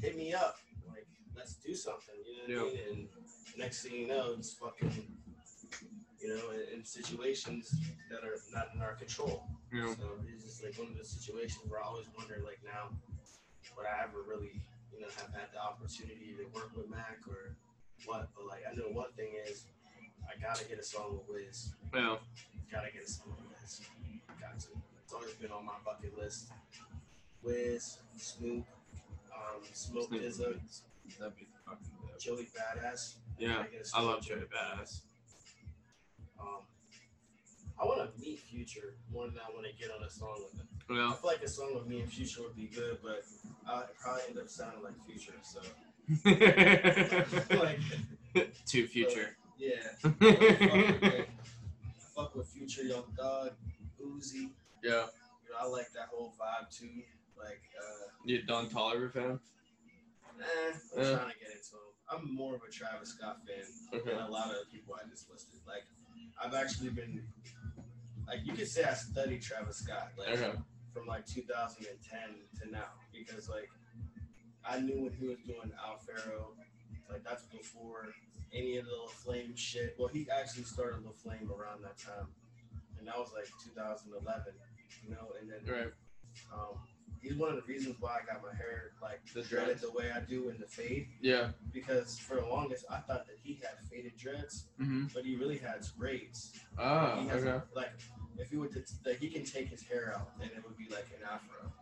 [0.00, 0.56] hit me up.
[0.88, 1.06] Like,
[1.36, 2.14] let's do something.
[2.46, 2.82] You know what I mean?
[2.90, 3.08] And
[3.58, 5.06] next thing you know, it's fucking
[6.20, 7.74] you know, in, in situations
[8.10, 9.44] that are not in our control.
[9.72, 10.04] You know, So
[10.34, 12.90] it's just like one of those situations where I always wonder, like now,
[13.76, 14.60] would I ever really,
[14.92, 17.54] you know, have had the opportunity to work with Mac or
[18.06, 18.28] what?
[18.34, 19.66] But like I know one thing is,
[20.26, 21.74] I gotta get a song with Wiz.
[21.92, 22.20] well,
[22.70, 23.80] Gotta get a song with Wiz.
[24.40, 24.68] Got to.
[25.04, 26.50] It's always been on my bucket list.
[27.42, 28.64] Wiz, Snoop,
[29.32, 30.20] um, Smoke Snoop.
[30.20, 30.54] Dizza,
[31.18, 32.18] that'd be fucking dope.
[32.18, 33.14] Joey Badass.
[33.38, 35.00] Yeah, Gotta get a I song love Joey Badass.
[36.40, 36.62] Um,
[37.80, 40.60] I want to meet Future more than I want to get on a song with
[40.60, 40.68] him.
[40.90, 41.10] Yeah.
[41.10, 43.22] I feel like a song with me and Future would be good, but
[43.68, 45.34] I'd probably end up sounding like Future.
[45.42, 45.60] So,
[47.58, 47.78] like,
[48.66, 49.36] to future.
[49.58, 49.74] yeah.
[50.04, 51.28] I fuck with, like,
[52.16, 53.52] fuck with Future, Young Thug,
[54.04, 54.50] Uzi.
[54.82, 56.88] yeah, You know, I like that whole vibe too.
[57.38, 59.38] Like, uh, you Don Toliver fan?
[60.40, 60.44] eh,
[60.96, 61.14] I'm Yeah.
[61.16, 61.94] trying to get into him.
[62.10, 64.10] I'm more of a Travis Scott fan Okay.
[64.10, 65.60] than a lot of people I just listed.
[65.66, 65.84] Like,
[66.42, 67.26] I've actually been,
[68.26, 70.12] like, you could say I studied Travis Scott.
[70.16, 70.58] Like, Okay.
[70.94, 72.18] from like 2010
[72.60, 73.68] to now because like
[74.64, 76.54] I knew when he was doing Owl Pharaoh,
[77.10, 78.08] like that's before
[78.52, 79.94] any of the La Flame shit.
[79.98, 82.28] Well, he actually started La Flame around that time,
[82.98, 84.54] and that was like 2011,
[85.04, 85.28] you know.
[85.40, 85.92] And then Right.
[86.52, 86.80] um,
[87.22, 89.82] he's one of the reasons why I got my hair like The dreaded dreads.
[89.82, 91.50] the way I do in the fade Yeah.
[91.72, 95.06] because for the longest I thought that he had faded dreads, Mm-hmm.
[95.14, 96.52] but he really had braids.
[96.78, 97.64] Ah, he has okay.
[97.74, 97.92] like
[98.38, 100.88] if he would t- like he can take his hair out and it would be
[100.94, 101.72] like an afro.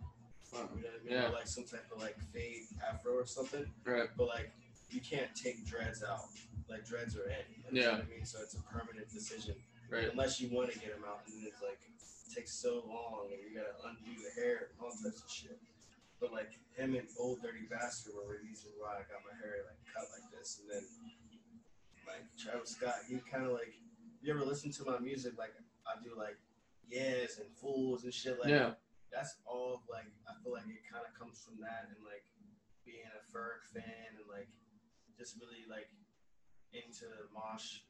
[0.53, 0.70] Wow.
[0.74, 1.12] You know what I mean?
[1.12, 1.28] Yeah.
[1.28, 3.66] Or like some type of like fade afro or something.
[3.84, 4.09] Right.
[4.16, 4.53] But like
[4.91, 6.28] you can't take dreads out.
[6.70, 7.45] Like dreads are in.
[7.53, 7.93] You know Yeah.
[7.99, 8.24] what I mean?
[8.24, 9.57] So it's a permanent decision.
[9.91, 10.09] Right.
[10.11, 11.78] Unless you want to get them out and it's like
[12.37, 15.59] takes so long and you gotta undo the hair and all types of shit.
[16.20, 19.64] But like him and Ol' Dirty Bastard were the reason why I got my hair
[19.64, 20.61] like cut like this.
[20.61, 20.84] And then
[22.05, 23.72] like Travis Scott, he kinda like
[24.22, 25.55] you ever listen to my music like
[25.89, 26.37] I do like
[26.89, 28.74] yes and fools and shit like Yeah.
[29.12, 32.24] that's all like I feel like it kind of comes from that and like
[32.84, 34.49] being a Ferg fan and like
[35.18, 35.89] just really like
[36.72, 37.80] into mosh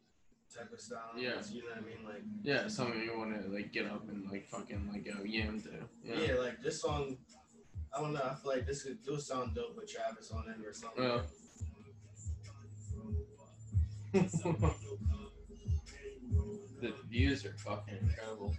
[0.57, 1.13] type of style.
[1.17, 1.35] Yeah.
[1.51, 2.05] you know what I mean.
[2.05, 2.69] Like Yeah.
[2.69, 5.71] Something you want to like get up and like fucking like go yam to.
[6.05, 6.35] yeah.
[6.35, 7.19] like this song.
[7.97, 8.23] I don't know.
[8.23, 11.05] I feel like this could do sound dope with Travis on it or something.
[11.05, 11.23] Yeah.
[16.81, 18.55] the views are fucking incredible.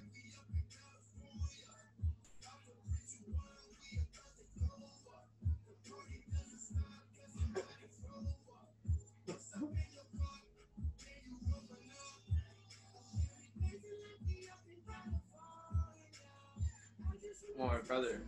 [17.58, 18.22] My brother,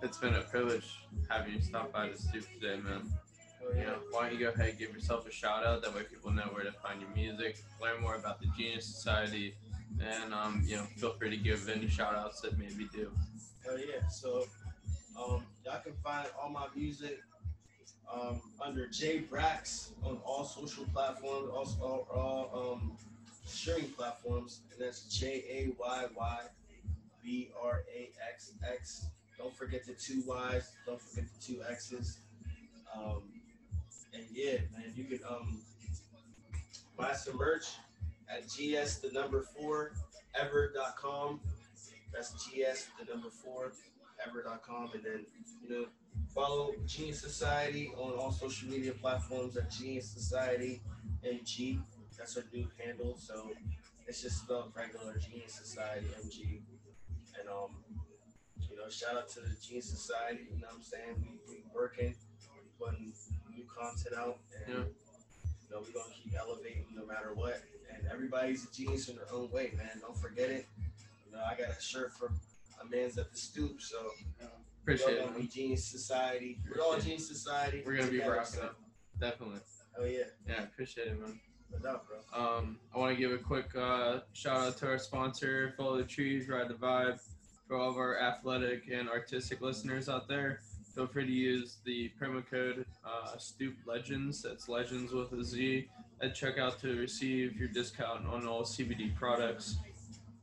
[0.00, 3.02] it's been a privilege having you stop by the stoop today, man.
[3.64, 5.82] Oh, You know, why don't you go ahead and give yourself a shout out?
[5.82, 9.56] That way people know where to find your music, learn more about the Genius Society,
[10.00, 13.10] and um, you know, feel free to give any shout outs that maybe do.
[13.64, 14.06] Hell yeah.
[14.08, 14.46] So
[15.18, 17.20] um, y'all can find all my music
[18.12, 22.92] um, under Jayy Braxx on all social platforms, also all, all um,
[23.46, 26.38] streaming platforms, and that's J A Y Y
[27.22, 29.06] B R A X X.
[29.38, 30.72] Don't forget the two Y's.
[30.86, 32.18] Don't forget the two X's.
[32.94, 33.22] Um,
[34.12, 35.60] and yeah, man, you can um,
[36.96, 37.66] buy some merch
[38.28, 39.92] at GS the number four
[40.38, 41.40] ever.com.
[42.12, 43.72] That's GS the number four
[44.26, 44.90] ever.com.
[44.94, 45.26] And then,
[45.62, 45.86] you know,
[46.34, 50.82] follow Genius Society on all social media platforms at Genius Society
[51.24, 51.80] MG.
[52.18, 53.16] That's our new handle.
[53.18, 53.50] So
[54.06, 56.60] it's just spelled regular Genius Society MG.
[57.40, 57.70] And um,
[58.68, 61.14] you know, shout out to the Genius Society, you know what I'm saying?
[61.48, 62.14] We we working,
[62.54, 63.12] we putting
[63.54, 64.84] new content out and Yeah.
[64.84, 67.60] you know, we're gonna keep elevating no matter what.
[67.92, 69.98] And everybody's a genius in their own way, man.
[70.00, 70.66] Don't forget it.
[71.26, 72.38] You know, I got a shirt from
[72.80, 73.96] a man's at the stoop, so
[74.82, 75.20] Appreciate we're it.
[75.20, 75.48] gonna be man.
[75.50, 76.58] Genius Society.
[76.68, 77.10] We're all Appreciate.
[77.18, 77.82] Genius Society.
[77.84, 78.72] We're gonna be rocking so- it.
[79.20, 79.60] Definitely.
[79.98, 81.38] Oh yeah, Yeah, appreciate it, man.
[81.82, 82.18] doubt, bro.
[82.32, 86.04] Um, I want to give a quick uh, shout out to our sponsor, Follow the
[86.04, 87.20] Trees, Ride the Vibe.
[87.70, 90.58] For all of our athletic and artistic listeners out there,
[90.92, 94.42] feel free to use the promo code uh, Stoop Legends.
[94.42, 95.88] That's Legends with a Z
[96.20, 99.76] at checkout to receive your discount on all CBD products.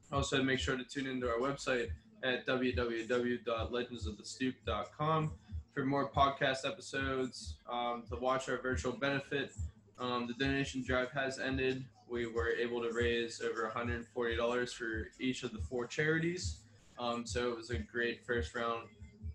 [0.10, 1.90] Also, make sure to tune into our website
[2.24, 5.32] at www.legendsofthestoop.com
[5.74, 9.52] for more podcast episodes, um, to watch our virtual benefit
[10.00, 11.84] um, the donation drive has ended.
[12.10, 16.60] We were able to raise over $140 for each of the four charities.
[17.00, 18.88] Um, so it was a great first round.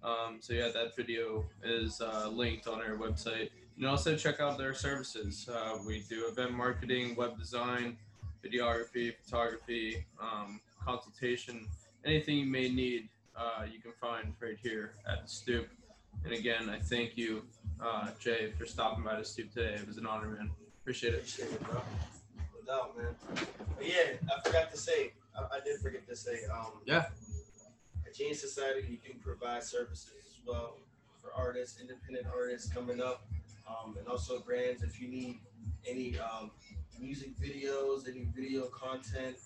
[0.03, 3.51] Um, so yeah, that video is uh, linked on our website.
[3.77, 5.49] You can also check out their services.
[5.49, 7.97] Uh, we do event marketing, web design,
[8.45, 11.67] videography, photography, um, consultation,
[12.05, 15.69] anything you may need, uh, you can find right here at the Stoop.
[16.25, 17.43] And again, I thank you,
[17.81, 19.75] uh, Jay, for stopping by the Stoop today.
[19.75, 20.51] It was an honor, man.
[20.83, 21.19] Appreciate it.
[21.19, 21.81] Appreciate it, bro.
[22.37, 23.15] No doubt, man.
[23.77, 27.07] But yeah, I forgot to say, I, I did forget to say, um, Yeah.
[28.13, 30.77] At Genius Society, we do provide services as well
[31.19, 33.25] for artists, independent artists coming up,
[33.67, 34.83] um, and also brands.
[34.83, 35.41] If you need
[35.89, 36.51] any um,
[37.01, 39.39] music videos, any video content,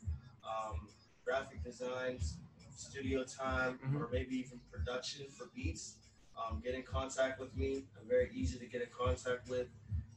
[0.42, 0.88] um,
[1.24, 2.38] graphic designs,
[2.76, 4.00] studio time, Mhm.
[4.00, 5.98] or maybe even production for beats,
[6.36, 7.86] um, get in contact with me.
[7.96, 9.68] I'm very easy to get in contact with.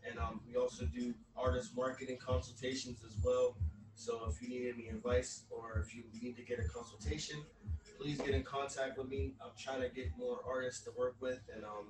[0.04, 3.56] And um, we also do artist marketing consultations as well.
[3.94, 7.46] So if you need any advice or if you need to get a consultation,
[8.00, 9.34] please get in contact with me.
[9.42, 11.88] I'm trying to get more artists to work with, and um,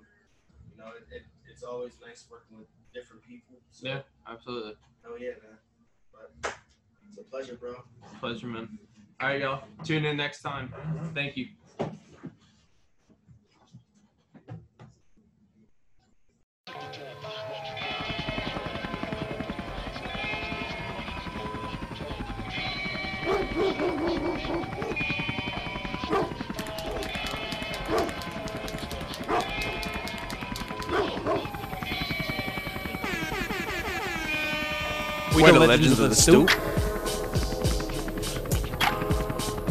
[0.72, 3.58] you know, it, it, it's always nice working with different people.
[3.72, 4.74] So, Yeah, absolutely.
[5.06, 5.58] Oh yeah, man.
[6.12, 6.56] But
[7.08, 7.84] it's a pleasure, bro.
[8.20, 8.80] Pleasure, man.
[9.22, 9.64] All right, y'all.
[9.84, 10.74] Tune in next time.
[11.14, 11.48] Thank you.
[35.42, 36.50] We the legends of the stoop.